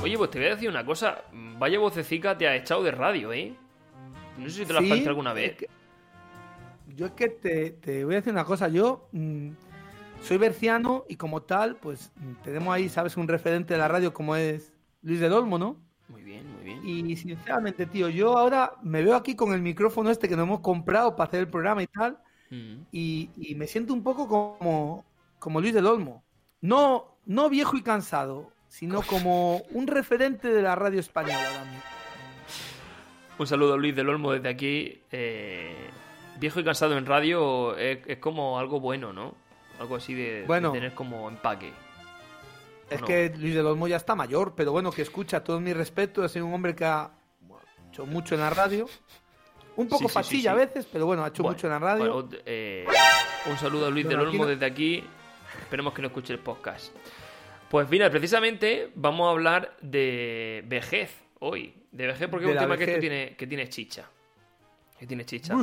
Oye, 0.03 0.17
pues 0.17 0.29
te 0.29 0.39
voy 0.39 0.47
a 0.47 0.55
decir 0.55 0.67
una 0.69 0.85
cosa. 0.85 1.23
Vaya 1.57 1.79
vocecica 1.79 2.37
te 2.37 2.49
ha 2.49 2.55
echado 2.57 2.83
de 2.83 2.91
radio, 2.91 3.31
¿eh? 3.31 3.55
No 4.37 4.49
sé 4.49 4.57
si 4.57 4.65
te 4.65 4.73
lo 4.73 4.79
has 4.79 4.85
Sí, 4.85 5.07
alguna 5.07 5.31
vez. 5.31 5.51
es 5.51 5.57
que- 5.59 5.69
Yo 6.97 7.05
es 7.05 7.11
que 7.13 7.29
te, 7.29 7.69
te 7.69 8.03
voy 8.03 8.15
a 8.15 8.17
decir 8.17 8.33
una 8.33 8.43
cosa, 8.43 8.67
yo 8.67 9.07
mm, 9.13 9.51
soy 10.21 10.37
berciano 10.37 11.05
y 11.07 11.15
como 11.15 11.43
tal, 11.43 11.77
pues 11.77 12.11
mm, 12.17 12.43
tenemos 12.43 12.75
ahí, 12.75 12.89
sabes, 12.89 13.15
un 13.15 13.29
referente 13.29 13.73
de 13.73 13.79
la 13.79 13.87
radio 13.87 14.13
como 14.13 14.35
es 14.35 14.73
Luis 15.01 15.21
del 15.21 15.31
Olmo, 15.31 15.57
¿no? 15.57 15.77
Muy 16.09 16.21
bien, 16.21 16.45
muy 16.53 16.63
bien. 16.63 17.09
Y 17.09 17.15
sinceramente, 17.15 17.85
tío, 17.85 18.09
yo 18.09 18.37
ahora 18.37 18.73
me 18.83 19.03
veo 19.03 19.15
aquí 19.15 19.35
con 19.35 19.53
el 19.53 19.61
micrófono 19.61 20.09
este 20.09 20.27
que 20.29 20.35
nos 20.35 20.43
hemos 20.43 20.59
comprado 20.59 21.15
para 21.15 21.27
hacer 21.27 21.39
el 21.41 21.47
programa 21.47 21.81
y 21.83 21.87
tal, 21.87 22.17
Mm. 22.53 22.85
y, 22.91 23.29
y 23.35 23.55
me 23.55 23.65
siento 23.65 23.93
un 23.93 24.03
poco 24.03 24.27
como, 24.27 25.03
como 25.39 25.59
Luis 25.59 25.73
del 25.73 25.87
Olmo. 25.87 26.23
No, 26.61 27.17
no 27.25 27.49
viejo 27.49 27.77
y 27.77 27.81
cansado, 27.81 28.51
sino 28.67 29.01
como 29.01 29.57
un 29.71 29.87
referente 29.87 30.49
de 30.49 30.61
la 30.61 30.75
radio 30.75 30.99
española 30.99 31.43
ahora 31.47 31.65
mismo. 31.65 31.81
Un 33.39 33.47
saludo 33.47 33.73
a 33.73 33.77
Luis 33.77 33.95
del 33.95 34.09
Olmo 34.09 34.31
desde 34.33 34.49
aquí. 34.49 35.01
Eh, 35.11 35.89
viejo 36.39 36.59
y 36.59 36.63
cansado 36.63 36.95
en 36.95 37.07
radio 37.07 37.75
es, 37.75 37.99
es 38.05 38.17
como 38.19 38.59
algo 38.59 38.79
bueno, 38.79 39.11
¿no? 39.11 39.33
Algo 39.79 39.95
así 39.95 40.13
de, 40.13 40.45
tener 40.47 40.93
como 40.93 41.27
empaque. 41.27 41.73
Es 42.93 43.01
no? 43.01 43.07
que 43.07 43.33
Luis 43.37 43.55
del 43.55 43.65
Olmo 43.65 43.87
ya 43.87 43.97
está 43.97 44.15
mayor, 44.15 44.53
pero 44.55 44.71
bueno, 44.71 44.91
que 44.91 45.01
escucha 45.01 45.43
todo 45.43 45.59
mi 45.59 45.73
respeto, 45.73 46.23
es 46.25 46.35
un 46.35 46.53
hombre 46.53 46.75
que 46.75 46.85
ha 46.85 47.11
hecho 47.89 48.05
mucho 48.05 48.35
en 48.35 48.41
la 48.41 48.49
radio. 48.49 48.87
Un 49.75 49.87
poco 49.87 50.07
Sí, 50.23 50.41
sí. 50.41 50.47
a 50.47 50.53
veces, 50.53 50.87
pero 50.91 51.05
bueno, 51.05 51.23
ha 51.23 51.29
hecho 51.29 51.41
Bueno, 51.43 51.55
mucho 51.55 51.67
en 51.67 51.73
la 51.73 51.79
radio. 51.79 52.13
bueno, 52.23 52.29
eh, 52.45 52.85
un 53.49 53.57
saludo 53.57 53.87
a 53.87 53.89
Luis 53.89 54.07
del 54.07 54.19
Olmo 54.19 54.45
desde 54.45 54.65
aquí. 54.65 55.03
Esperemos 55.61 55.93
que 55.93 56.01
no 56.01 56.07
escuche 56.09 56.33
el 56.33 56.39
podcast. 56.39 56.95
Pues 57.69 57.89
mira, 57.89 58.09
precisamente 58.11 58.91
vamos 58.95 59.27
a 59.27 59.31
hablar 59.31 59.75
de 59.81 60.63
vejez 60.67 61.15
hoy. 61.39 61.73
De 61.91 62.05
vejez 62.07 62.27
porque 62.27 62.45
De 62.45 62.51
es 62.51 62.57
un 62.57 62.63
tema 62.63 62.77
que 62.77 62.97
tiene, 62.99 63.35
que 63.35 63.47
tiene 63.47 63.67
chicha. 63.69 64.05
Que 64.99 65.07
tiene 65.07 65.25
chicha. 65.25 65.55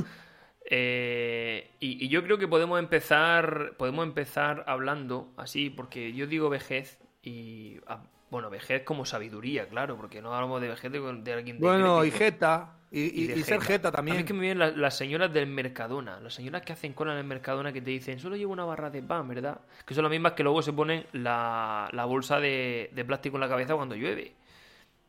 Eh, 0.73 1.71
y, 1.81 2.05
y 2.05 2.09
yo 2.09 2.23
creo 2.23 2.39
que 2.39 2.47
podemos 2.47 2.79
empezar, 2.79 3.75
podemos 3.77 4.05
empezar 4.05 4.65
hablando 4.67 5.33
así, 5.37 5.71
porque 5.71 6.13
yo 6.13 6.27
digo 6.27 6.49
vejez 6.49 6.99
y 7.23 7.79
ah, 7.87 8.03
bueno, 8.31 8.49
vejez 8.51 8.83
como 8.85 9.05
sabiduría, 9.05 9.69
claro, 9.69 9.97
porque 9.97 10.23
no 10.23 10.33
hablamos 10.35 10.61
de 10.61 10.69
vejez 10.69 10.91
de, 10.93 11.01
de 11.23 11.33
alguien 11.33 11.59
bueno, 11.59 12.05
y 12.05 12.11
jeta, 12.11 12.75
y, 12.93 13.23
y- 13.23 13.27
de 13.27 13.37
y 13.39 13.43
ser 13.43 13.61
jeta 13.61 13.91
también. 13.93 14.15
A 14.15 14.19
mí 14.19 14.21
es 14.23 14.27
que 14.27 14.33
me 14.35 14.41
vienen 14.41 14.59
las, 14.61 14.77
las 14.77 14.97
señoras 14.97 15.33
del 15.33 15.47
Mercadona, 15.49 16.21
las 16.21 16.35
señoras 16.35 16.63
que 16.63 16.73
hacen 16.73 16.93
cola 16.93 17.13
en 17.13 17.19
el 17.19 17.25
Mercadona 17.25 17.73
que 17.73 17.83
te 17.83 17.91
dicen, 17.91 18.19
solo 18.21 18.37
llevo 18.37 18.53
una 18.53 18.65
barra 18.65 18.89
de 18.91 19.03
pan, 19.03 19.27
¿verdad? 19.29 19.61
Que 19.85 19.95
son 19.95 20.05
las 20.05 20.11
mismas 20.11 20.33
que 20.33 20.43
luego 20.45 20.63
se 20.63 20.73
ponen 20.73 21.07
la, 21.13 21.89
la 21.93 22.05
bolsa 22.05 22.39
de, 22.41 22.91
de 22.95 23.05
plástico 23.05 23.37
en 23.37 23.41
la 23.41 23.49
cabeza 23.49 23.75
cuando 23.75 23.95
llueve. 23.97 24.35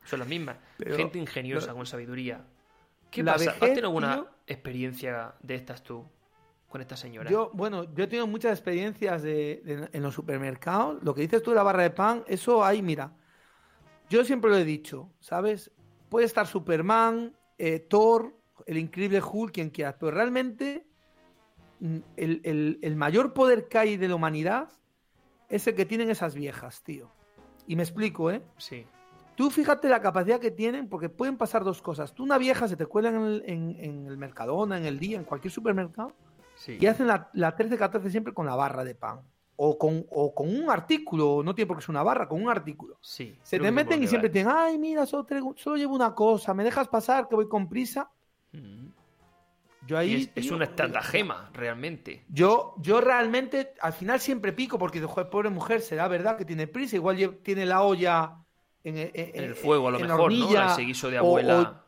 Son 0.06 0.20
las 0.20 0.28
mismas. 0.28 0.58
Pero- 0.78 0.98
Gente 0.98 1.20
ingeniosa, 1.20 1.68
pero- 1.68 1.78
con 1.78 1.86
sabiduría. 1.86 2.42
¿Qué 3.12 3.24
pasa? 3.24 3.52
¿Has 3.52 3.60
tenido 3.60 3.88
alguna 3.88 4.16
tío- 4.16 4.28
experiencia 4.48 5.34
de 5.42 5.56
estas 5.56 5.84
tú 5.84 6.06
con 6.72 6.82
esta 6.82 6.96
señora? 6.98 7.30
Yo, 7.30 7.52
bueno, 7.54 7.84
yo 7.94 8.04
he 8.06 8.08
tenido 8.08 8.26
muchas 8.26 8.54
experiencias 8.54 9.22
de, 9.22 9.62
de- 9.64 9.90
en 9.92 10.02
los 10.02 10.16
supermercados. 10.16 11.04
Lo 11.04 11.14
que 11.14 11.22
dices 11.22 11.44
tú 11.44 11.52
de 11.52 11.58
la 11.58 11.64
barra 11.64 11.84
de 11.84 11.92
pan, 11.92 12.24
eso 12.28 12.64
ahí, 12.66 12.82
mira. 12.82 13.14
Yo 14.10 14.24
siempre 14.26 14.50
lo 14.50 14.58
he 14.58 14.66
dicho, 14.66 15.12
¿sabes? 15.20 15.72
Puede 16.10 16.26
estar 16.26 16.48
Superman, 16.48 17.36
eh, 17.58 17.80
Thor, 17.80 18.36
el 18.66 18.78
increíble 18.78 19.22
Hulk, 19.22 19.54
quien 19.54 19.70
quieras, 19.70 19.96
pero 20.00 20.12
realmente 20.12 20.88
mm, 21.80 21.98
el, 22.18 22.42
el- 22.44 22.80
el 22.82 22.96
mayor 22.96 23.34
poder 23.34 23.68
que 23.68 23.78
hay 23.78 23.98
de 23.98 24.08
la 24.08 24.16
humanidad 24.16 24.70
es 25.50 25.68
el 25.68 25.76
que 25.76 25.86
tienen 25.86 26.10
esas 26.10 26.34
viejas, 26.36 26.82
tío. 26.84 27.12
Y 27.68 27.76
me 27.76 27.84
explico, 27.84 28.32
¿eh? 28.32 28.42
Sí. 28.58 28.86
Tú 29.36 29.50
fíjate 29.50 29.88
la 29.90 30.02
capacidad 30.02 30.40
que 30.40 30.52
tienen, 30.52 30.88
porque 30.90 31.10
pueden 31.10 31.38
pasar 31.38 31.64
dos 31.64 31.82
cosas. 31.82 32.14
Tú, 32.14 32.24
una 32.24 32.38
vieja, 32.38 32.68
se 32.68 32.76
te 32.76 32.86
cuela 32.86 33.10
en 33.10 33.16
el, 33.16 33.44
en- 33.46 33.76
en 33.80 34.08
el 34.08 34.18
Mercadona, 34.18 34.78
en 34.78 34.86
el 34.86 35.00
día, 35.00 35.18
en 35.18 35.24
cualquier 35.26 35.52
supermercado, 35.52 36.14
Sí. 36.62 36.78
y 36.80 36.86
hacen 36.86 37.08
la, 37.08 37.28
la 37.34 37.56
13-14 37.56 38.10
siempre 38.12 38.34
con 38.36 38.46
la 38.46 38.56
barra 38.56 38.84
de 38.84 38.94
pan. 38.94 39.22
O 39.64 39.78
con, 39.80 40.06
o 40.12 40.34
con 40.34 40.48
un 40.56 40.70
artículo, 40.70 41.42
no 41.44 41.56
tiene 41.56 41.68
por 41.68 41.78
qué 41.78 41.82
ser 41.82 41.90
una 41.92 42.04
barra, 42.04 42.28
con 42.28 42.42
un 42.42 42.50
artículo. 42.50 42.98
Sí, 43.02 43.36
Se 43.44 43.60
te 43.60 43.72
meten 43.72 44.02
y 44.04 44.08
siempre 44.08 44.30
te 44.30 44.40
dicen, 44.40 44.54
ay, 44.56 44.78
mira, 44.78 45.06
solo, 45.08 45.24
traigo- 45.26 45.56
solo 45.58 45.76
llevo 45.78 45.96
una 45.96 46.14
cosa, 46.14 46.54
¿me 46.54 46.64
dejas 46.64 46.88
pasar 46.88 47.28
que 47.28 47.36
voy 47.36 47.48
con 47.48 47.68
prisa? 47.68 48.10
Mm. 48.52 48.88
Yo 49.88 49.98
ahí... 49.98 50.14
Es, 50.16 50.30
es 50.36 50.46
tío, 50.48 50.56
una 50.56 50.66
estratagema, 50.66 51.50
realmente. 51.54 52.26
Yo, 52.30 52.76
yo 52.78 53.02
realmente, 53.02 53.74
al 53.82 53.94
final 53.94 54.20
siempre 54.20 54.54
pico, 54.54 54.78
porque 54.78 55.02
joder, 55.02 55.30
pobre 55.30 55.50
mujer, 55.50 55.82
será 55.82 56.08
verdad 56.08 56.38
que 56.38 56.46
tiene 56.46 56.68
prisa, 56.68 56.96
igual 56.96 57.40
tiene 57.44 57.66
la 57.66 57.82
olla 57.82 58.36
en, 58.84 58.98
en- 58.98 59.12
En 59.16 59.44
el 59.44 59.56
fuego, 59.56 59.88
a 59.88 59.92
lo 59.92 60.00
mejor, 60.00 60.18
¿no? 60.18 60.24
hornilla, 60.26 60.72
Ese 60.74 60.82
guiso 60.84 61.10
de 61.10 61.20
o- 61.20 61.24
o- 61.24 61.28
abuela. 61.28 61.81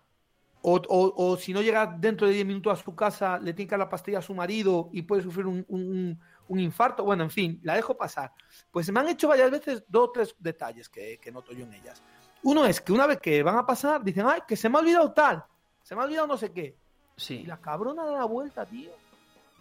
O, 0.65 0.75
o- 0.88 1.13
o 1.32 1.38
si 1.38 1.53
no 1.53 1.62
llega 1.62 1.86
dentro 1.86 2.25
de 2.25 2.34
10 2.34 2.46
minutos 2.46 2.79
a 2.79 2.82
su 2.84 2.96
casa, 2.96 3.38
le 3.38 3.53
tiene 3.53 3.67
que 3.67 3.74
dar 3.74 3.79
la 3.79 3.89
pastilla 3.89 4.20
a 4.20 4.22
su 4.22 4.34
marido 4.34 4.89
y 4.93 5.01
puede 5.01 5.22
sufrir 5.22 5.46
un, 5.46 5.65
un- 5.67 6.17
un 6.48 6.60
infarto. 6.60 7.03
Bueno, 7.03 7.24
en 7.24 7.29
fin, 7.32 7.60
la 7.63 7.75
dejo 7.75 7.98
pasar. 7.98 8.32
Pues 8.72 8.89
me 8.91 9.00
han 9.01 9.10
hecho 9.10 9.27
varias 9.27 9.51
veces 9.51 9.84
dos 9.88 10.08
o 10.10 10.12
tres 10.12 10.36
detalles 10.39 10.88
que, 10.89 11.20
que 11.20 11.32
noto 11.32 11.51
yo 11.51 11.65
en 11.65 11.74
ellas. 11.74 12.01
Uno 12.43 12.65
es 12.65 12.79
que 12.82 12.93
una 12.93 13.05
vez 13.08 13.20
que 13.20 13.43
van 13.43 13.58
a 13.58 13.65
pasar, 13.65 14.03
dicen, 14.03 14.25
ay, 14.27 14.41
que 14.48 14.55
se 14.55 14.70
me 14.70 14.77
ha 14.77 14.82
olvidado 14.82 15.12
tal, 15.12 15.43
se 15.82 15.96
me 15.96 16.01
ha 16.01 16.05
olvidado 16.05 16.27
no 16.27 16.38
sé 16.38 16.51
qué. 16.51 16.77
Y 17.17 17.22
Sí. 17.22 17.43
la 17.43 17.58
cabrona 17.60 18.05
da 18.05 18.12
la 18.13 18.25
vuelta, 18.25 18.65
tío. 18.65 18.91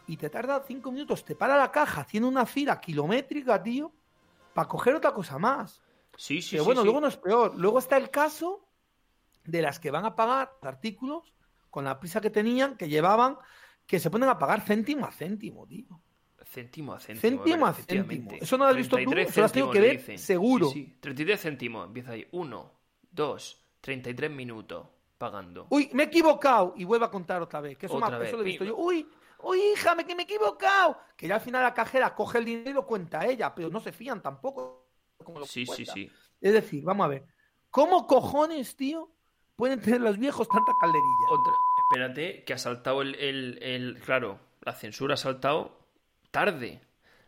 Y 0.07 0.17
te 0.17 0.31
tarda 0.31 0.63
cinco 0.67 0.91
minutos, 0.93 1.25
te 1.25 1.35
para 1.35 1.57
la 1.57 1.71
caja 1.71 2.01
haciendo 2.03 2.29
una 2.29 2.47
fila 2.47 2.81
kilométrica, 2.81 3.63
tío, 3.63 3.93
para 4.55 4.69
coger 4.69 4.95
otra 4.95 5.13
cosa 5.13 5.39
más. 5.39 5.81
Sí, 6.17 6.43
sí, 6.43 6.51
Pero 6.53 6.63
sí, 6.63 6.67
bueno, 6.67 6.81
sí. 6.83 6.85
luego 6.87 7.01
no 7.01 7.07
es 7.09 7.17
peor. 7.17 7.55
Luego 7.57 7.79
está 7.79 7.97
el 7.97 8.11
caso 8.11 8.65
de 9.45 9.63
las 9.63 9.79
que 9.81 9.91
van 9.91 10.05
a 10.05 10.15
pagar 10.17 10.53
artículos 10.63 11.35
con 11.71 11.85
la 11.85 11.99
prisa 11.99 12.21
que 12.21 12.31
tenían, 12.31 12.77
que 12.77 12.89
llevaban, 12.89 13.39
que 13.87 13.99
se 13.99 14.11
ponen 14.11 14.29
a 14.29 14.39
pagar 14.39 14.61
céntimo 14.61 15.07
a 15.07 15.13
céntimo, 15.13 15.67
tío. 15.67 16.01
Céntimo 16.45 16.93
a 16.93 17.01
céntimo. 17.01 17.21
Céntimo 17.21 17.67
a 17.67 17.73
céntimo. 17.73 18.31
Eso 18.41 18.59
no 18.59 18.65
lo 18.65 18.71
has 18.71 18.77
visto 18.77 18.97
tú, 18.97 19.11
33 19.11 19.29
eso 19.31 19.41
lo 19.41 19.47
has 19.47 19.53
tenido 19.53 19.71
que 19.71 19.81
ver 19.81 20.19
seguro. 20.19 20.69
Sí, 20.69 20.85
sí. 20.85 20.99
33 21.01 21.41
céntimos. 21.41 21.87
Empieza 21.87 22.13
ahí. 22.13 22.27
1, 22.31 22.73
2, 23.11 23.67
33 23.81 24.31
minutos 24.31 24.87
pagando. 25.17 25.67
Uy, 25.71 25.89
me 25.93 26.03
he 26.03 26.07
equivocado. 26.07 26.75
Y 26.77 26.85
vuelve 26.85 27.07
a 27.07 27.11
contar 27.11 27.41
otra 27.41 27.61
vez. 27.61 27.79
Que 27.79 27.87
eso, 27.87 27.97
Otra 27.97 28.19
vez. 28.19 28.29
eso 28.29 28.37
lo 28.37 28.43
he 28.43 28.47
visto 28.47 28.65
yo. 28.65 28.77
Uy, 28.77 29.09
uy, 29.43 29.59
hija, 29.73 29.95
me, 29.95 30.05
que 30.05 30.15
me 30.15 30.23
he 30.23 30.25
equivocado. 30.25 30.99
Que 31.17 31.29
ya 31.29 31.37
al 31.37 31.41
final 31.41 31.63
la 31.63 31.73
cajera 31.73 32.15
coge 32.15 32.39
el 32.39 32.45
dinero 32.45 32.71
y 32.71 32.75
lo 32.75 32.87
cuenta 32.87 33.25
ella, 33.25 33.55
pero 33.55 33.71
no 33.71 33.81
se 33.81 33.93
fían 33.93 34.21
tampoco. 34.21 34.89
como 35.23 35.39
lo 35.39 35.47
Sí, 35.47 35.65
sí, 35.65 35.87
sí. 35.87 36.11
Es 36.41 36.53
decir, 36.53 36.83
vamos 36.83 37.05
a 37.05 37.09
ver. 37.09 37.27
¿Cómo 37.71 38.07
cojones, 38.07 38.77
tío, 38.77 39.11
pueden 39.63 39.81
tener 39.81 40.01
los 40.01 40.19
viejos 40.19 40.49
tanta 40.49 40.73
calderilla? 40.81 41.27
Otra. 41.31 41.53
Espérate, 41.89 42.43
que 42.43 42.53
ha 42.53 42.59
saltado 42.59 43.01
el, 43.03 43.15
el, 43.15 43.59
el- 43.63 44.01
Claro, 44.05 44.41
la 44.63 44.73
censura 44.73 45.15
ha 45.15 45.17
saltado 45.17 45.79
tarde. 46.33 46.81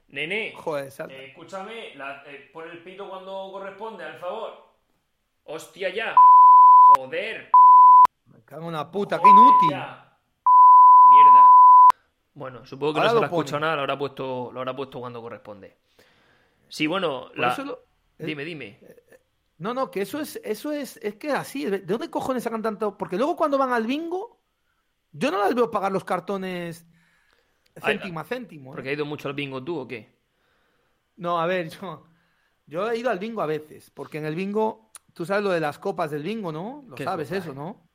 Nene, 0.08 0.52
Joder, 0.56 0.90
salta. 0.90 1.14
eh, 1.14 1.26
escúchame, 1.28 1.94
la- 1.94 2.24
eh, 2.26 2.50
pon 2.52 2.68
el 2.68 2.82
pito 2.82 3.08
cuando 3.08 3.50
corresponde, 3.52 4.02
al 4.02 4.18
favor. 4.18 4.66
Hostia 5.44 5.90
ya. 5.90 6.16
Joder. 6.96 7.52
Me 8.26 8.40
cago 8.44 8.62
en 8.62 8.68
una 8.68 8.90
puta, 8.90 9.20
qué 9.22 9.28
inútil. 9.28 9.70
ya. 9.70 10.18
Mierda. 11.10 11.48
Bueno, 12.34 12.66
supongo 12.66 12.94
que 12.94 12.98
Ahora 12.98 13.10
no 13.10 13.14
se 13.14 13.20
lo 13.20 13.22
ha 13.22 13.26
escuchado 13.26 13.60
nada, 13.60 13.74
lo 13.76 13.80
habrá 13.82 13.96
puesto, 13.96 14.50
lo 14.52 14.58
habrá 14.58 14.74
puesto 14.74 14.98
cuando 14.98 15.22
corresponde. 15.22 15.76
Sí, 16.68 16.88
bueno, 16.88 17.26
Por 17.28 17.38
la- 17.38 17.56
lo- 17.58 17.78
eh, 18.18 18.24
dime, 18.26 18.44
dime. 18.44 18.80
No, 19.58 19.72
no, 19.72 19.90
que 19.90 20.02
eso 20.02 20.20
es, 20.20 20.40
eso 20.44 20.72
es, 20.72 20.98
es 21.02 21.14
que 21.16 21.30
así, 21.30 21.64
¿de 21.66 21.78
dónde 21.80 22.10
cojones 22.10 22.42
sacan 22.42 22.62
tanto? 22.62 22.98
Porque 22.98 23.16
luego 23.16 23.36
cuando 23.36 23.56
van 23.58 23.72
al 23.72 23.86
bingo, 23.86 24.40
yo 25.12 25.30
no 25.30 25.38
las 25.38 25.54
veo 25.54 25.70
pagar 25.70 25.92
los 25.92 26.04
cartones 26.04 26.84
céntimo 27.80 28.20
a 28.20 28.24
céntimo. 28.24 28.72
¿eh? 28.72 28.74
¿Porque 28.74 28.88
ha 28.90 28.92
ido 28.92 29.06
mucho 29.06 29.28
al 29.28 29.34
bingo 29.34 29.62
tú 29.62 29.78
o 29.78 29.86
qué? 29.88 30.12
No, 31.16 31.40
a 31.40 31.46
ver, 31.46 31.68
yo, 31.70 32.04
yo 32.66 32.90
he 32.90 32.98
ido 32.98 33.10
al 33.10 33.18
bingo 33.20 33.42
a 33.42 33.46
veces, 33.46 33.90
porque 33.90 34.18
en 34.18 34.24
el 34.26 34.34
bingo, 34.34 34.90
tú 35.12 35.24
sabes 35.24 35.44
lo 35.44 35.50
de 35.50 35.60
las 35.60 35.78
copas 35.78 36.10
del 36.10 36.24
bingo, 36.24 36.50
¿no? 36.50 36.84
Lo 36.88 36.96
¿Qué 36.96 37.04
sabes 37.04 37.30
eso, 37.30 37.54
¿no? 37.54 37.88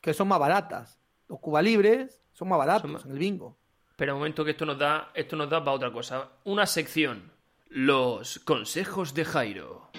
Que 0.00 0.12
son 0.14 0.26
más 0.28 0.40
baratas. 0.40 0.98
Los 1.28 1.38
Cuba 1.38 1.62
Libres 1.62 2.20
son 2.32 2.48
más 2.48 2.58
baratos 2.58 2.82
Son 2.82 2.92
más- 2.92 3.04
en 3.04 3.12
el 3.12 3.18
bingo. 3.18 3.56
Espera 3.90 4.12
un 4.14 4.18
momento 4.18 4.44
que 4.44 4.50
esto 4.50 4.66
nos 4.66 4.76
da, 4.78 5.12
esto 5.14 5.36
nos 5.36 5.48
da 5.48 5.60
para 5.60 5.76
otra 5.76 5.92
cosa. 5.92 6.28
Una 6.42 6.66
sección. 6.66 7.32
Los 7.68 8.40
consejos 8.40 9.14
de 9.14 9.24
Jairo. 9.24 9.90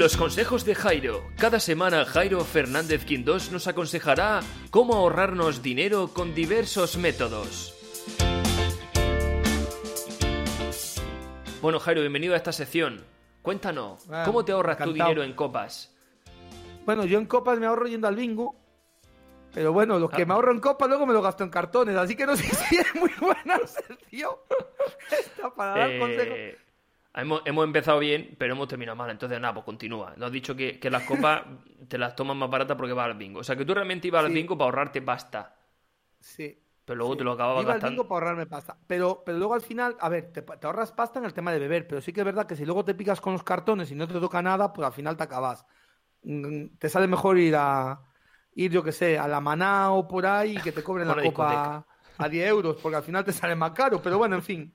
Los 0.00 0.16
consejos 0.16 0.64
de 0.64 0.74
Jairo. 0.74 1.22
Cada 1.36 1.60
semana 1.60 2.06
Jairo 2.06 2.40
Fernández 2.42 3.04
Quindós 3.04 3.52
nos 3.52 3.66
aconsejará 3.66 4.40
cómo 4.70 4.94
ahorrarnos 4.94 5.60
dinero 5.62 6.08
con 6.14 6.34
diversos 6.34 6.96
métodos. 6.96 7.74
Bueno, 11.60 11.78
Jairo, 11.80 12.00
bienvenido 12.00 12.32
a 12.32 12.38
esta 12.38 12.50
sección. 12.52 13.04
Cuéntanos, 13.42 14.06
Ah, 14.10 14.22
¿cómo 14.24 14.42
te 14.42 14.52
ahorras 14.52 14.78
tu 14.78 14.94
dinero 14.94 15.22
en 15.22 15.34
copas? 15.34 15.94
Bueno, 16.86 17.04
yo 17.04 17.18
en 17.18 17.26
copas 17.26 17.58
me 17.58 17.66
ahorro 17.66 17.86
yendo 17.86 18.08
al 18.08 18.16
bingo. 18.16 18.56
Pero 19.52 19.74
bueno, 19.74 19.98
lo 19.98 20.08
que 20.08 20.22
Ah. 20.22 20.24
me 20.24 20.32
ahorro 20.32 20.52
en 20.52 20.60
copas 20.60 20.88
luego 20.88 21.04
me 21.04 21.12
lo 21.12 21.20
gasto 21.20 21.44
en 21.44 21.50
cartones. 21.50 21.94
Así 21.96 22.16
que 22.16 22.24
no 22.24 22.36
sé 22.36 22.44
si 22.70 22.76
es 22.78 22.94
muy 22.94 23.10
buena 23.20 23.58
sección. 23.66 24.32
Esta 25.10 25.54
para 25.54 25.78
dar 25.78 25.90
Eh, 25.90 25.98
consejos. 25.98 26.38
Hemos, 27.14 27.42
hemos 27.44 27.64
empezado 27.64 27.98
bien, 27.98 28.36
pero 28.38 28.54
hemos 28.54 28.68
terminado 28.68 28.96
mal. 28.96 29.10
Entonces, 29.10 29.40
nada, 29.40 29.54
pues 29.54 29.64
continúa. 29.64 30.14
Nos 30.16 30.26
has 30.26 30.32
dicho 30.32 30.54
que, 30.56 30.78
que 30.78 30.90
las 30.90 31.04
copas 31.04 31.42
te 31.88 31.98
las 31.98 32.14
tomas 32.14 32.36
más 32.36 32.50
baratas 32.50 32.76
porque 32.76 32.92
vas 32.92 33.06
al 33.06 33.14
bingo. 33.14 33.40
O 33.40 33.44
sea, 33.44 33.56
que 33.56 33.64
tú 33.64 33.74
realmente 33.74 34.08
ibas 34.08 34.24
al 34.24 34.32
bingo 34.32 34.56
para 34.56 34.66
ahorrarte 34.66 35.02
pasta. 35.02 35.56
Sí. 36.20 36.62
Pero 36.84 36.98
luego 36.98 37.12
sí. 37.12 37.18
te 37.18 37.24
lo 37.24 37.32
acababas 37.32 37.62
Iba 37.62 37.74
al 37.74 37.80
bingo 37.80 38.08
para 38.08 38.26
ahorrarme 38.26 38.46
pasta. 38.46 38.76
Pero, 38.86 39.22
pero 39.24 39.38
luego 39.38 39.54
al 39.54 39.62
final, 39.62 39.96
a 40.00 40.08
ver, 40.08 40.32
te, 40.32 40.42
te 40.42 40.66
ahorras 40.66 40.92
pasta 40.92 41.18
en 41.18 41.24
el 41.24 41.34
tema 41.34 41.52
de 41.52 41.58
beber. 41.58 41.86
Pero 41.86 42.00
sí 42.00 42.12
que 42.12 42.20
es 42.20 42.26
verdad 42.26 42.46
que 42.46 42.56
si 42.56 42.64
luego 42.64 42.84
te 42.84 42.94
picas 42.94 43.20
con 43.20 43.32
los 43.32 43.42
cartones 43.42 43.90
y 43.90 43.94
no 43.94 44.06
te 44.08 44.14
toca 44.14 44.42
nada, 44.42 44.72
pues 44.72 44.86
al 44.86 44.92
final 44.92 45.16
te 45.16 45.24
acabas. 45.24 45.64
Mm, 46.22 46.76
Te 46.78 46.88
sale 46.88 47.06
mejor 47.06 47.38
ir 47.38 47.54
a. 47.56 48.00
Ir, 48.54 48.72
yo 48.72 48.82
que 48.82 48.92
sé, 48.92 49.18
a 49.18 49.28
la 49.28 49.40
maná 49.40 49.92
o 49.92 50.08
por 50.08 50.26
ahí 50.26 50.56
y 50.56 50.60
que 50.60 50.72
te 50.72 50.82
cobren 50.82 51.06
la 51.06 51.22
copa 51.22 51.86
a 52.18 52.28
10 52.28 52.48
euros, 52.48 52.76
porque 52.82 52.96
al 52.96 53.02
final 53.04 53.24
te 53.24 53.32
sale 53.32 53.54
más 53.54 53.70
caro. 53.72 54.02
Pero 54.02 54.18
bueno, 54.18 54.36
en 54.36 54.42
fin. 54.42 54.74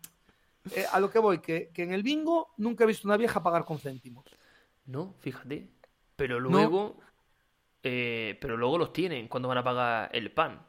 Eh, 0.72 0.86
a 0.92 1.00
lo 1.00 1.10
que 1.10 1.20
voy, 1.20 1.40
que, 1.40 1.70
que 1.74 1.84
en 1.84 1.92
el 1.94 2.04
bingo 2.04 2.54
nunca 2.58 2.84
he 2.84 2.88
visto 2.88 3.08
una 3.08 3.18
vieja 3.18 3.44
pagar 3.44 3.66
con 3.66 3.78
céntimos. 3.80 4.26
No, 4.86 5.16
fíjate. 5.20 5.70
Pero 6.16 6.40
luego. 6.40 6.98
eh, 7.84 8.38
pero 8.42 8.58
luego 8.58 8.78
los 8.78 8.94
tienen 8.94 9.28
cuando 9.28 9.48
van 9.50 9.60
a 9.60 9.64
pagar 9.64 10.10
el 10.14 10.32
pan. 10.32 10.52
en 10.54 10.58
el 10.58 10.66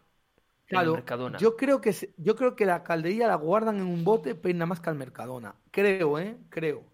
Claro, 0.68 0.92
Mercadona. 0.94 1.38
yo 1.38 1.56
creo 1.56 1.80
que 1.80 1.94
yo 2.18 2.34
creo 2.36 2.56
que 2.56 2.66
la 2.66 2.82
caldería 2.82 3.28
la 3.28 3.36
guardan 3.36 3.76
en 3.76 3.86
un 3.86 4.04
bote, 4.04 4.34
pero 4.34 4.54
nada 4.54 4.66
más 4.66 4.80
que 4.80 4.90
al 4.90 4.96
Mercadona. 4.96 5.54
Creo, 5.70 6.18
¿eh? 6.18 6.36
Creo. 6.50 6.84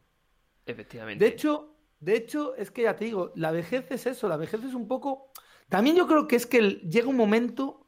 Efectivamente. 0.66 1.24
De 1.24 1.30
hecho, 1.30 1.74
de 2.00 2.16
hecho, 2.16 2.54
es 2.56 2.70
que 2.70 2.82
ya 2.82 2.96
te 2.96 3.04
digo, 3.06 3.32
la 3.34 3.50
vejez 3.50 3.90
es 3.90 4.06
eso, 4.06 4.28
la 4.28 4.36
vejez 4.36 4.62
es 4.64 4.74
un 4.74 4.86
poco. 4.88 5.32
También 5.68 5.96
yo 5.96 6.06
creo 6.06 6.28
que 6.28 6.36
es 6.36 6.46
que 6.46 6.60
llega 6.88 7.08
un 7.08 7.16
momento 7.16 7.86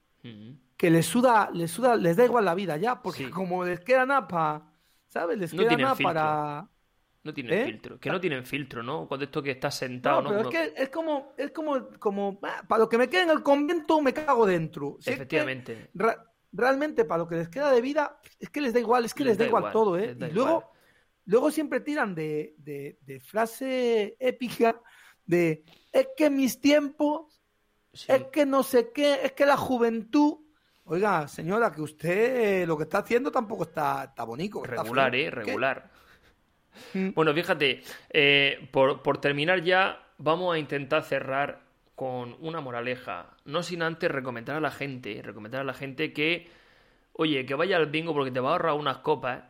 que 0.77 0.91
les 0.91 1.07
suda, 1.07 1.51
les 1.53 1.71
suda, 1.71 1.97
les 1.97 2.17
da 2.17 2.25
igual 2.25 2.45
la 2.47 2.55
vida 2.55 2.77
ya, 2.79 3.03
porque 3.03 3.27
Sí. 3.27 3.31
como 3.31 3.65
les 3.65 3.81
queda 3.81 4.07
nada 4.07 4.27
para, 4.27 4.73
¿sabes? 5.09 5.39
Les 5.39 5.55
No 5.55 5.63
queda 5.63 5.77
nada 5.79 5.95
filtro. 5.95 6.05
para. 6.05 6.69
No 7.23 7.33
tienen 7.33 7.55
¿Eh? 7.55 7.65
filtro. 7.65 7.99
Que 7.99 8.11
no 8.11 8.21
tienen 8.21 8.45
filtro, 8.45 8.83
¿no? 8.83 9.09
Cuando 9.09 9.25
esto 9.25 9.43
que 9.43 9.53
estás 9.53 9.77
sentado, 9.77 10.21
No, 10.23 10.29
pero 10.31 10.41
es 10.43 10.49
que 10.49 10.73
es 10.77 10.89
como, 10.91 11.33
es 11.39 11.51
como, 11.53 11.89
como, 11.99 12.39
ah, 12.43 12.63
para 12.69 12.81
lo 12.81 12.89
que 12.89 12.99
me 12.99 13.09
queda 13.09 13.23
en 13.23 13.31
el 13.31 13.43
convento 13.43 14.01
me 14.03 14.13
cago 14.13 14.45
dentro. 14.47 14.97
Si 15.01 15.11
es 15.11 15.25
que 15.27 15.39
Efectivamente. 15.39 15.91
realmente 16.53 17.05
para 17.05 17.19
lo 17.19 17.29
que 17.29 17.37
les 17.37 17.49
queda 17.49 17.71
de 17.73 17.81
vida, 17.81 18.21
es 18.39 18.51
que 18.51 18.61
les 18.61 18.73
da 18.75 18.81
igual, 18.81 19.05
es 19.07 19.15
que 19.15 19.25
les, 19.25 19.39
da, 19.39 19.47
igual, 19.47 19.73
todo, 19.73 19.97
¿eh? 19.99 20.15
Y 20.19 20.31
luego, 20.31 20.51
igual. 20.51 20.65
luego 21.25 21.51
siempre 21.51 21.81
tiran 21.81 22.15
de, 22.15 22.55
de, 22.59 22.99
de 23.01 23.21
frase 23.21 24.17
épica 24.21 24.81
de 25.25 25.65
es 25.93 26.09
que 26.17 26.29
mis 26.31 26.61
tiempos, 26.61 27.41
Sí. 27.95 28.13
es 28.13 28.25
que 28.33 28.45
no 28.45 28.63
sé 28.65 28.91
qué, 28.93 29.21
es 29.23 29.33
que 29.33 29.47
la 29.47 29.57
juventud. 29.57 30.44
Oiga, 30.87 31.27
señora, 31.29 31.73
que 31.73 31.81
usted 31.81 32.67
lo 32.67 32.77
que 32.77 32.83
está 32.85 32.99
haciendo 32.99 33.31
tampoco 33.31 33.65
está, 33.65 34.05
está 34.05 34.25
bonito. 34.25 34.63
está 34.63 34.83
Regular. 34.83 35.15
¿eh? 35.15 35.31
Regular. 35.31 35.91
Mm. 36.93 37.11
Bueno, 37.15 37.33
fíjate, 37.33 37.83
eh, 38.11 38.69
por, 38.71 39.03
por 39.03 39.19
terminar 39.19 39.63
ya, 39.63 39.99
vamos 40.19 40.55
a 40.55 40.59
intentar 40.59 41.03
cerrar 41.03 41.63
con 41.95 42.37
una 42.41 42.61
moraleja. 42.61 43.37
No 43.45 43.63
sin 43.63 43.83
antes 43.83 44.11
recomendar 44.11 44.57
a 44.57 44.61
la 44.61 44.71
gente, 44.71 45.21
recomendar 45.23 45.63
a 45.63 45.65
la 45.65 45.75
gente 45.75 46.13
que, 46.13 46.51
oye, 47.13 47.47
que 47.47 47.55
vaya 47.55 47.77
al 47.77 47.87
bingo 47.87 48.13
porque 48.13 48.31
te 48.31 48.41
va 48.41 48.51
a 48.51 48.53
ahorrar 48.53 48.75
unas 48.75 48.99
copas 48.99 49.45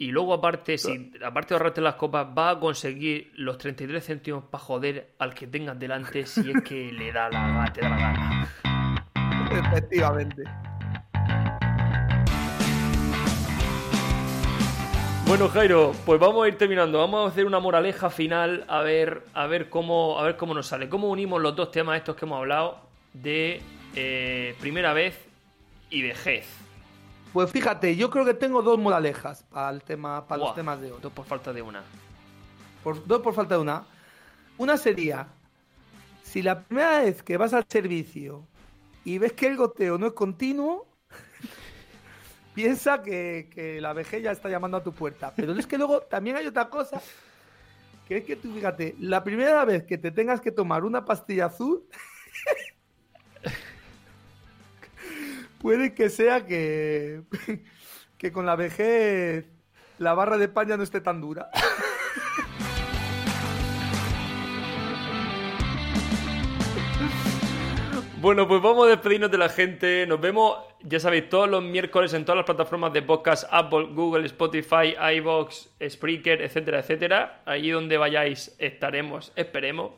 y 0.00 0.12
luego 0.12 0.32
aparte, 0.32 0.78
si 0.78 1.12
aparte 1.24 1.48
de 1.48 1.54
ahorrarte 1.56 1.80
las 1.80 1.96
copas, 1.96 2.26
va 2.26 2.50
a 2.50 2.60
conseguir 2.60 3.32
los 3.34 3.58
33 3.58 4.04
céntimos 4.04 4.44
para 4.44 4.62
joder 4.62 5.14
al 5.18 5.34
que 5.34 5.48
tengas 5.48 5.76
delante 5.78 6.24
si 6.24 6.52
es 6.52 6.62
que 6.62 6.92
le 6.92 7.12
da 7.12 7.28
la, 7.28 7.70
te 7.74 7.80
da 7.80 7.88
la 7.88 7.98
gana. 7.98 8.48
Efectivamente. 9.50 10.44
Bueno, 15.28 15.50
Jairo, 15.50 15.92
pues 16.06 16.18
vamos 16.18 16.42
a 16.42 16.48
ir 16.48 16.56
terminando. 16.56 17.00
Vamos 17.00 17.26
a 17.26 17.30
hacer 17.30 17.44
una 17.44 17.60
moraleja 17.60 18.08
final 18.08 18.64
a 18.66 18.80
ver, 18.80 19.24
a 19.34 19.46
ver 19.46 19.68
cómo, 19.68 20.18
a 20.18 20.22
ver 20.22 20.38
cómo 20.38 20.54
nos 20.54 20.68
sale. 20.68 20.88
Cómo 20.88 21.10
unimos 21.10 21.42
los 21.42 21.54
dos 21.54 21.70
temas 21.70 21.98
estos 21.98 22.16
que 22.16 22.24
hemos 22.24 22.38
hablado 22.38 22.78
de 23.12 23.60
eh, 23.94 24.56
primera 24.58 24.94
vez 24.94 25.20
y 25.90 26.00
vejez. 26.00 26.46
Pues 27.34 27.50
fíjate, 27.50 27.94
yo 27.94 28.08
creo 28.08 28.24
que 28.24 28.32
tengo 28.32 28.62
dos 28.62 28.78
moralejas 28.78 29.42
para 29.42 29.68
el 29.68 29.82
tema, 29.82 30.26
para 30.26 30.44
los 30.44 30.54
temas 30.54 30.80
de 30.80 30.92
hoy. 30.92 30.98
Dos 31.02 31.12
por 31.12 31.26
falta 31.26 31.52
de 31.52 31.60
una. 31.60 31.82
Por, 32.82 33.06
dos 33.06 33.20
por 33.20 33.34
falta 33.34 33.56
de 33.56 33.60
una. 33.60 33.84
Una 34.56 34.78
sería, 34.78 35.28
si 36.22 36.40
la 36.40 36.62
primera 36.62 37.00
vez 37.00 37.22
que 37.22 37.36
vas 37.36 37.52
al 37.52 37.66
servicio 37.68 38.46
y 39.04 39.18
ves 39.18 39.34
que 39.34 39.46
el 39.46 39.58
goteo 39.58 39.98
no 39.98 40.06
es 40.06 40.12
continuo, 40.14 40.87
piensa 42.58 43.04
que, 43.04 43.48
que 43.54 43.80
la 43.80 43.92
vejez 43.92 44.20
ya 44.20 44.32
está 44.32 44.48
llamando 44.48 44.78
a 44.78 44.82
tu 44.82 44.92
puerta. 44.92 45.32
Pero 45.36 45.52
es 45.52 45.64
que 45.64 45.78
luego 45.78 46.00
también 46.00 46.34
hay 46.34 46.48
otra 46.48 46.68
cosa, 46.68 47.00
que 48.08 48.16
es 48.16 48.24
que 48.24 48.34
tú 48.34 48.52
fíjate, 48.52 48.96
la 48.98 49.22
primera 49.22 49.64
vez 49.64 49.84
que 49.84 49.96
te 49.96 50.10
tengas 50.10 50.40
que 50.40 50.50
tomar 50.50 50.84
una 50.84 51.04
pastilla 51.04 51.46
azul, 51.46 51.84
puede 55.62 55.94
que 55.94 56.10
sea 56.10 56.46
que, 56.46 57.22
que 58.18 58.32
con 58.32 58.44
la 58.44 58.56
vejez 58.56 59.44
la 59.98 60.14
barra 60.14 60.36
de 60.36 60.48
pan 60.48 60.66
ya 60.66 60.76
no 60.76 60.82
esté 60.82 61.00
tan 61.00 61.20
dura. 61.20 61.50
Bueno, 68.20 68.48
pues 68.48 68.60
vamos 68.60 68.88
a 68.88 68.90
despedirnos 68.90 69.30
de 69.30 69.38
la 69.38 69.48
gente. 69.48 70.04
Nos 70.04 70.20
vemos, 70.20 70.58
ya 70.82 70.98
sabéis, 70.98 71.28
todos 71.28 71.48
los 71.48 71.62
miércoles 71.62 72.12
en 72.14 72.24
todas 72.24 72.38
las 72.38 72.46
plataformas 72.46 72.92
de 72.92 73.00
podcast: 73.00 73.44
Apple, 73.48 73.90
Google, 73.92 74.26
Spotify, 74.26 74.96
iBox, 75.18 75.70
Spreaker, 75.88 76.42
etcétera, 76.42 76.80
etcétera. 76.80 77.42
Allí 77.46 77.70
donde 77.70 77.96
vayáis 77.96 78.56
estaremos, 78.58 79.32
esperemos. 79.36 79.92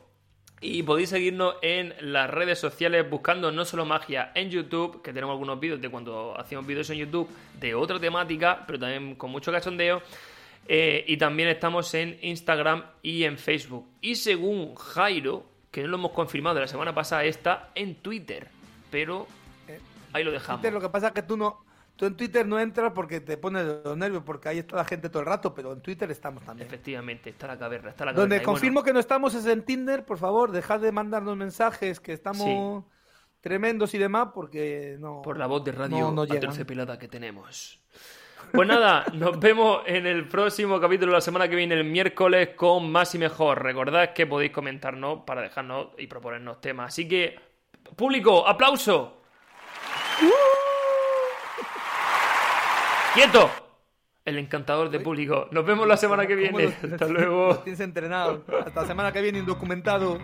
Y 0.61 0.83
podéis 0.83 1.09
seguirnos 1.09 1.55
en 1.63 1.95
las 1.99 2.29
redes 2.29 2.59
sociales 2.59 3.09
buscando 3.09 3.51
no 3.51 3.65
solo 3.65 3.85
magia 3.85 4.31
en 4.35 4.51
YouTube, 4.51 5.01
que 5.01 5.13
tenemos 5.13 5.33
algunos 5.33 5.59
vídeos 5.59 5.81
de 5.81 5.89
cuando 5.89 6.39
hacíamos 6.39 6.67
vídeos 6.67 6.87
en 6.91 6.99
YouTube 6.99 7.27
de 7.59 7.73
otra 7.73 7.99
temática, 7.99 8.65
pero 8.67 8.77
también 8.77 9.15
con 9.15 9.31
mucho 9.31 9.51
cachondeo. 9.51 10.03
Eh, 10.67 11.03
y 11.07 11.17
también 11.17 11.49
estamos 11.49 11.91
en 11.95 12.19
Instagram 12.21 12.83
y 13.01 13.23
en 13.23 13.39
Facebook. 13.39 13.87
Y 13.99 14.13
según 14.13 14.75
Jairo, 14.75 15.50
que 15.71 15.81
no 15.81 15.87
lo 15.87 15.97
hemos 15.97 16.11
confirmado 16.11 16.55
de 16.55 16.61
la 16.61 16.67
semana 16.67 16.93
pasada, 16.93 17.23
está 17.23 17.69
en 17.75 17.95
Twitter. 17.95 18.49
Pero 18.91 19.25
ahí 20.13 20.23
lo 20.23 20.31
dejamos. 20.31 20.61
Twitter, 20.61 20.73
lo 20.73 20.81
que 20.81 20.89
pasa 20.89 21.07
es 21.07 21.13
que 21.13 21.23
tú 21.23 21.37
no, 21.37 21.63
tú 21.95 22.05
en 22.05 22.15
Twitter 22.15 22.45
no 22.45 22.59
entras 22.59 22.91
porque 22.93 23.21
te 23.21 23.37
pones 23.37 23.65
los 23.83 23.97
nervios, 23.97 24.23
porque 24.23 24.49
ahí 24.49 24.59
está 24.59 24.75
la 24.75 24.85
gente 24.85 25.09
todo 25.09 25.21
el 25.21 25.27
rato, 25.27 25.53
pero 25.53 25.71
en 25.71 25.81
Twitter 25.81 26.11
estamos 26.11 26.43
también. 26.43 26.67
Efectivamente, 26.67 27.29
está 27.29 27.47
la 27.47 27.57
caverna, 27.57 27.91
está 27.91 28.05
la 28.05 28.11
Donde 28.11 28.35
caverna. 28.35 28.43
Bueno, 28.43 28.53
confirmo 28.53 28.83
que 28.83 28.93
no 28.93 28.99
estamos 28.99 29.33
es 29.33 29.45
en 29.45 29.63
Tinder, 29.63 30.05
por 30.05 30.17
favor, 30.17 30.51
dejad 30.51 30.81
de 30.81 30.91
mandarnos 30.91 31.37
mensajes 31.37 31.99
que 31.99 32.11
estamos 32.11 32.83
tremendos 33.39 33.93
y 33.93 33.97
demás, 33.97 34.29
porque 34.35 34.97
no. 34.99 35.21
por 35.21 35.37
la 35.37 35.47
voz 35.47 35.63
de 35.63 35.71
radio 35.71 36.11
no, 36.11 36.11
no 36.11 36.21
aterciopelada 36.23 36.99
que 36.99 37.07
tenemos. 37.07 37.79
Pues 38.51 38.67
nada, 38.67 39.05
nos 39.13 39.39
vemos 39.39 39.81
en 39.85 40.05
el 40.05 40.27
próximo 40.27 40.79
capítulo 40.79 41.11
la 41.11 41.21
semana 41.21 41.47
que 41.47 41.55
viene, 41.55 41.75
el 41.75 41.83
miércoles, 41.83 42.49
con 42.55 42.91
más 42.91 43.15
y 43.15 43.17
mejor. 43.17 43.63
Recordad 43.63 44.13
que 44.13 44.27
podéis 44.27 44.51
comentarnos 44.51 45.21
para 45.25 45.41
dejarnos 45.41 45.89
y 45.97 46.07
proponernos 46.07 46.59
temas. 46.59 46.93
Así 46.93 47.07
que, 47.07 47.39
público, 47.95 48.47
aplauso. 48.47 49.21
¡Quieto! 53.13 53.49
El 54.23 54.37
encantador 54.37 54.89
de 54.89 54.99
público. 54.99 55.47
Nos 55.51 55.65
vemos 55.65 55.87
la 55.87 55.97
semana 55.97 56.27
que 56.27 56.35
¿Cómo 56.35 56.57
viene. 56.57 56.75
Hasta 56.93 57.07
luego. 57.07 57.47
Los 57.47 57.63
tienes 57.63 57.79
entrenados. 57.79 58.41
Hasta 58.65 58.81
la 58.81 58.87
semana 58.87 59.11
que 59.11 59.21
viene, 59.21 59.39
indocumentados. 59.39 60.19